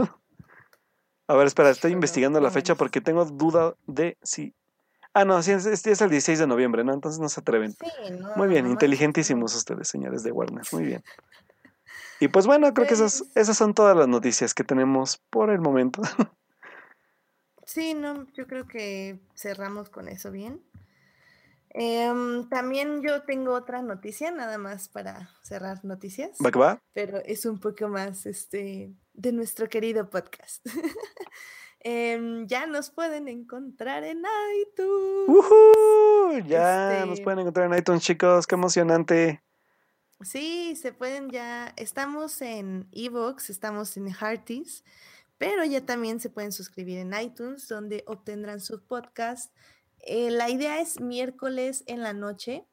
[1.31, 2.79] A ver, espera, estoy investigando la fecha manches.
[2.79, 4.53] porque tengo duda de si.
[5.15, 6.93] Ah, no, sí, es, el 16 de noviembre, ¿no?
[6.93, 7.71] Entonces no se atreven.
[7.71, 7.87] Sí,
[8.19, 10.65] no, Muy bien, no inteligentísimos ustedes, señores de Warner.
[10.73, 11.05] Muy bien.
[12.23, 15.51] Y pues bueno, creo que esas, Pues- esas son todas las noticias que tenemos por
[15.51, 16.03] el momento.
[17.65, 20.61] Sí, no, yo creo que cerramos con eso bien.
[21.71, 26.83] Em, también yo tengo otra noticia, nada más para cerrar noticias, ¿Va que va?
[26.93, 30.65] pero es un poco más este de nuestro querido podcast.
[31.83, 34.19] Em, ya nos pueden encontrar en
[34.63, 35.29] iTunes.
[35.29, 36.39] ¡Uhú!
[36.47, 38.47] Ya nos Este- pueden encontrar en iTunes, chicos.
[38.47, 39.43] Qué emocionante.
[40.21, 44.85] Sí, se pueden ya, estamos en Evox, estamos en Hearties,
[45.39, 49.51] pero ya también se pueden suscribir en iTunes, donde obtendrán su podcast.
[50.01, 52.67] Eh, la idea es miércoles en la noche,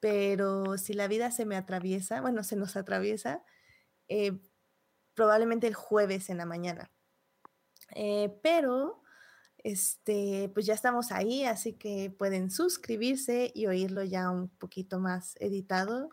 [0.00, 3.44] pero si la vida se me atraviesa, bueno, se nos atraviesa,
[4.08, 4.32] eh,
[5.18, 6.92] probablemente el jueves en la mañana.
[7.96, 9.02] Eh, pero,
[9.64, 15.34] este, pues ya estamos ahí, así que pueden suscribirse y oírlo ya un poquito más
[15.40, 16.10] editado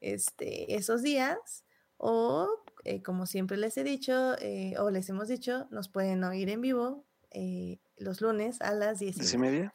[0.00, 1.64] este, esos días.
[1.96, 2.46] O,
[2.84, 6.60] eh, como siempre les he dicho, eh, o les hemos dicho, nos pueden oír en
[6.60, 7.06] vivo
[7.96, 9.72] los lunes a las 10 y media.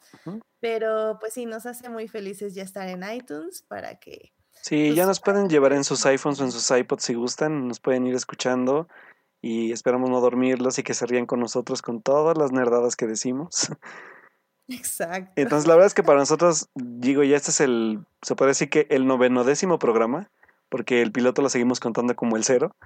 [0.60, 4.32] Pero pues sí, nos hace muy felices ya estar en iTunes para que...
[4.68, 7.80] Sí, ya nos pueden llevar en sus iPhones o en sus iPods si gustan, nos
[7.80, 8.86] pueden ir escuchando
[9.40, 13.06] y esperamos no dormirlos y que se rían con nosotros con todas las nerdadas que
[13.06, 13.70] decimos.
[14.68, 15.32] Exacto.
[15.36, 18.68] Entonces, la verdad es que para nosotros, digo, ya este es el, se puede decir
[18.68, 20.30] que el novenodécimo programa,
[20.68, 22.76] porque el piloto lo seguimos contando como el cero.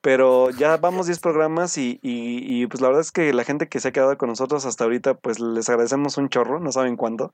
[0.00, 3.78] Pero ya vamos 10 programas y, y, pues la verdad es que la gente que
[3.78, 7.32] se ha quedado con nosotros hasta ahorita, pues les agradecemos un chorro, no saben cuándo.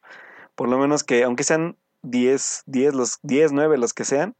[0.55, 4.35] Por lo menos que, aunque sean 10, 10, los 10, 9, los que sean,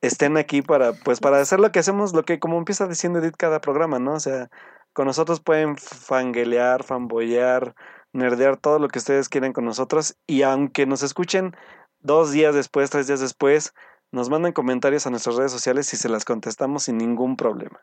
[0.00, 3.36] estén aquí para, pues para hacer lo que hacemos, lo que como empieza diciendo Edith
[3.36, 4.14] cada programa, ¿no?
[4.14, 4.48] O sea,
[4.92, 7.74] con nosotros pueden fanguelear, fanboyar,
[8.12, 11.54] nerdear todo lo que ustedes quieran con nosotros y aunque nos escuchen
[12.00, 13.74] dos días después, tres días después,
[14.10, 17.80] nos mandan comentarios a nuestras redes sociales y se las contestamos sin ningún problema.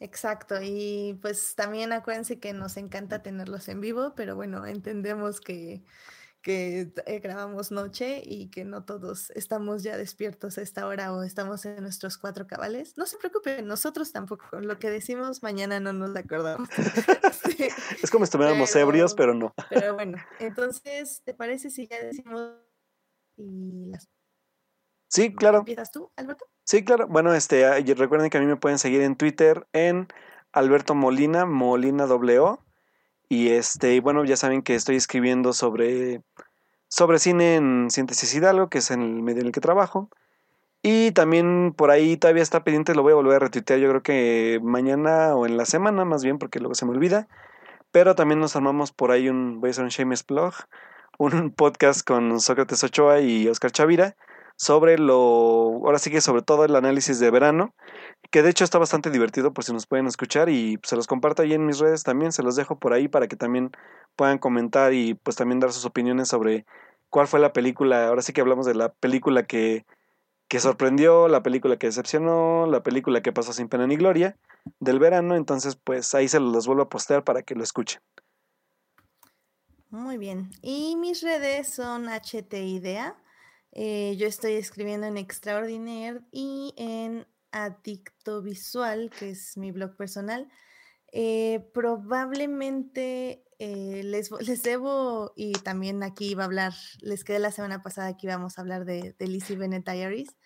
[0.00, 5.82] Exacto, y pues también acuérdense que nos encanta tenerlos en vivo, pero bueno, entendemos que
[6.42, 11.22] que eh, grabamos noche y que no todos estamos ya despiertos a esta hora o
[11.22, 12.96] estamos en nuestros cuatro cabales.
[12.96, 14.60] No se preocupen, nosotros tampoco.
[14.60, 16.68] Lo que decimos mañana no nos acordamos.
[18.02, 19.52] Es como si estuviéramos ebrios, pero no.
[19.70, 22.52] Pero bueno, entonces, ¿te parece si ya decimos
[23.36, 24.08] y las...
[25.08, 25.58] Sí, claro.
[25.58, 26.46] ¿Empiezas tú, Alberto?
[26.64, 27.08] Sí, claro.
[27.08, 30.08] Bueno, este, recuerden que a mí me pueden seguir en Twitter en
[30.52, 32.58] Alberto Molina, Molina W.
[33.28, 36.22] Y este, bueno, ya saben que estoy escribiendo sobre,
[36.88, 40.08] sobre cine en Síntesis Hidalgo, que es el medio en el que trabajo.
[40.82, 44.02] Y también por ahí todavía está pendiente, lo voy a volver a retuitear, yo creo
[44.02, 47.28] que mañana o en la semana, más bien, porque luego se me olvida.
[47.90, 50.54] Pero también nos armamos por ahí un, voy a hacer un Blog,
[51.18, 54.16] un podcast con Sócrates Ochoa y Oscar Chavira
[54.58, 57.74] sobre lo, ahora sí que sobre todo el análisis de verano,
[58.32, 61.42] que de hecho está bastante divertido por si nos pueden escuchar y se los comparto
[61.42, 63.70] ahí en mis redes también, se los dejo por ahí para que también
[64.16, 66.66] puedan comentar y pues también dar sus opiniones sobre
[67.08, 69.86] cuál fue la película, ahora sí que hablamos de la película que,
[70.48, 74.36] que sorprendió, la película que decepcionó, la película que pasó sin pena ni gloria
[74.80, 78.00] del verano, entonces pues ahí se los vuelvo a postear para que lo escuchen.
[79.90, 83.16] Muy bien, y mis redes son HTIDEA
[83.72, 90.48] eh, yo estoy escribiendo en Extraordinaire y en Adicto Visual, que es mi blog personal.
[91.12, 97.52] Eh, probablemente eh, les, les, debo, y también aquí iba a hablar, les quedé la
[97.52, 100.36] semana pasada que íbamos a hablar de, de Lizzie Bennett Diaries,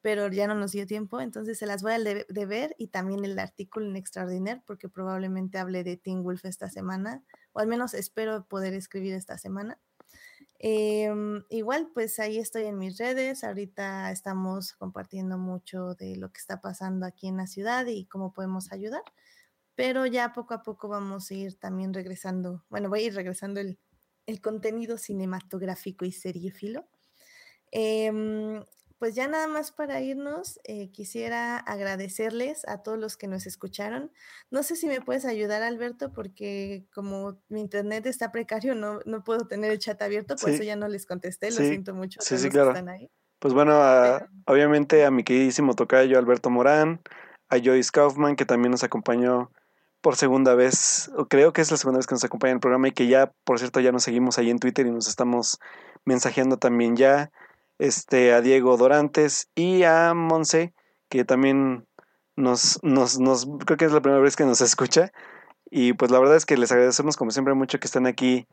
[0.00, 3.38] pero ya no nos dio tiempo, entonces se las voy a deber y también el
[3.38, 8.46] artículo en Extraordinaire, porque probablemente hable de Teen Wolf esta semana, o al menos espero
[8.46, 9.78] poder escribir esta semana.
[10.58, 13.44] Em, igual, pues ahí estoy en mis redes.
[13.44, 18.32] Ahorita estamos compartiendo mucho de lo que está pasando aquí en la ciudad y cómo
[18.32, 19.02] podemos ayudar.
[19.74, 22.64] Pero ya poco a poco vamos a ir también regresando.
[22.70, 23.78] Bueno, voy a ir regresando el,
[24.26, 26.88] el contenido cinematográfico y seriefilo.
[27.72, 28.12] Eh,
[28.98, 34.10] pues ya nada más para irnos, eh, quisiera agradecerles a todos los que nos escucharon.
[34.50, 39.22] No sé si me puedes ayudar, Alberto, porque como mi internet está precario, no, no
[39.22, 42.20] puedo tener el chat abierto, por eso ya no les contesté, lo siento mucho.
[42.22, 42.74] Sí, sí, claro.
[43.38, 43.78] Pues bueno,
[44.46, 47.00] obviamente a mi queridísimo tocayo Alberto Morán,
[47.48, 49.50] a Joyce Kaufman, que también nos acompañó
[50.00, 52.60] por segunda vez, o creo que es la segunda vez que nos acompaña en el
[52.60, 55.58] programa y que ya, por cierto, ya nos seguimos ahí en Twitter y nos estamos
[56.04, 57.30] mensajeando también ya
[57.78, 60.74] este, a Diego Dorantes y a Monse,
[61.08, 61.86] que también
[62.36, 65.12] nos, nos, nos, creo que es la primera vez que nos escucha.
[65.70, 68.46] Y pues la verdad es que les agradecemos como siempre mucho que estén aquí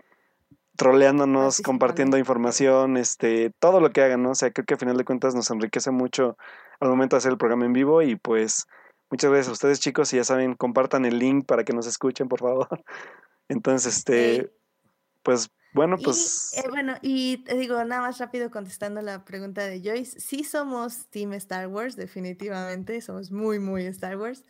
[0.75, 4.31] troleándonos, compartiendo información, este, todo lo que hagan, ¿no?
[4.31, 6.35] O sea, creo que a final de cuentas nos enriquece mucho
[6.79, 8.65] al momento de hacer el programa en vivo y pues
[9.11, 12.27] muchas gracias a ustedes chicos y ya saben, compartan el link para que nos escuchen,
[12.27, 12.67] por favor.
[13.47, 14.51] Entonces, este,
[15.21, 16.53] pues bueno, pues.
[16.55, 20.19] Y, eh, bueno, y te digo, nada más rápido contestando la pregunta de Joyce.
[20.19, 23.01] Sí somos Team Star Wars, definitivamente.
[23.01, 24.43] Somos muy, muy Star Wars.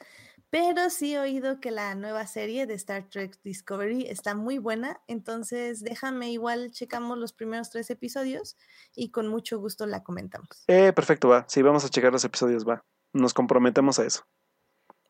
[0.53, 5.01] Pero sí he oído que la nueva serie de Star Trek Discovery está muy buena,
[5.07, 8.55] entonces déjame igual checamos los primeros tres episodios
[8.95, 10.63] y con mucho gusto la comentamos.
[10.67, 11.43] Eh, perfecto, va.
[11.47, 12.85] Sí, vamos a checar los episodios, va.
[13.13, 14.27] Nos comprometemos a eso.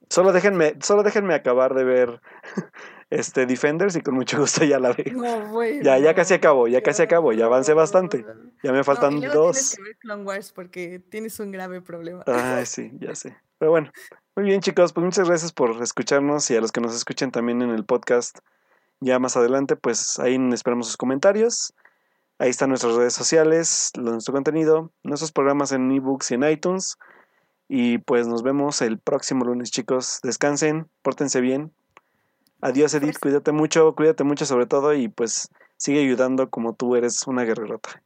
[0.10, 2.22] Solo déjenme, solo déjenme acabar de ver
[3.14, 5.14] este Defenders y con mucho gusto ya la veo.
[5.14, 8.26] No, ya, ya casi acabo, ya casi acabo, ya avancé bastante.
[8.64, 9.56] Ya me faltan no, dos.
[9.56, 12.23] Tienes que ver Clone Wars porque tienes un grave problema.
[12.27, 13.38] Ay, sí, ya sé.
[13.57, 13.91] Pero bueno,
[14.35, 17.61] muy bien chicos, pues muchas gracias por escucharnos y a los que nos escuchen también
[17.61, 18.40] en el podcast
[18.99, 21.73] ya más adelante, pues ahí esperamos sus comentarios.
[22.40, 26.98] Ahí están nuestras redes sociales, nuestro contenido, nuestros programas en ebooks y en iTunes.
[27.69, 30.19] Y pues nos vemos el próximo lunes, chicos.
[30.23, 31.72] Descansen, pórtense bien.
[32.65, 37.27] Adiós, Edith, cuídate mucho, cuídate mucho sobre todo y pues sigue ayudando como tú eres
[37.27, 38.02] una guerrerota.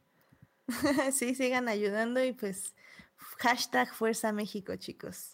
[1.12, 2.74] sí, sigan ayudando y pues
[3.38, 5.30] hashtag Fuerza México, chicos.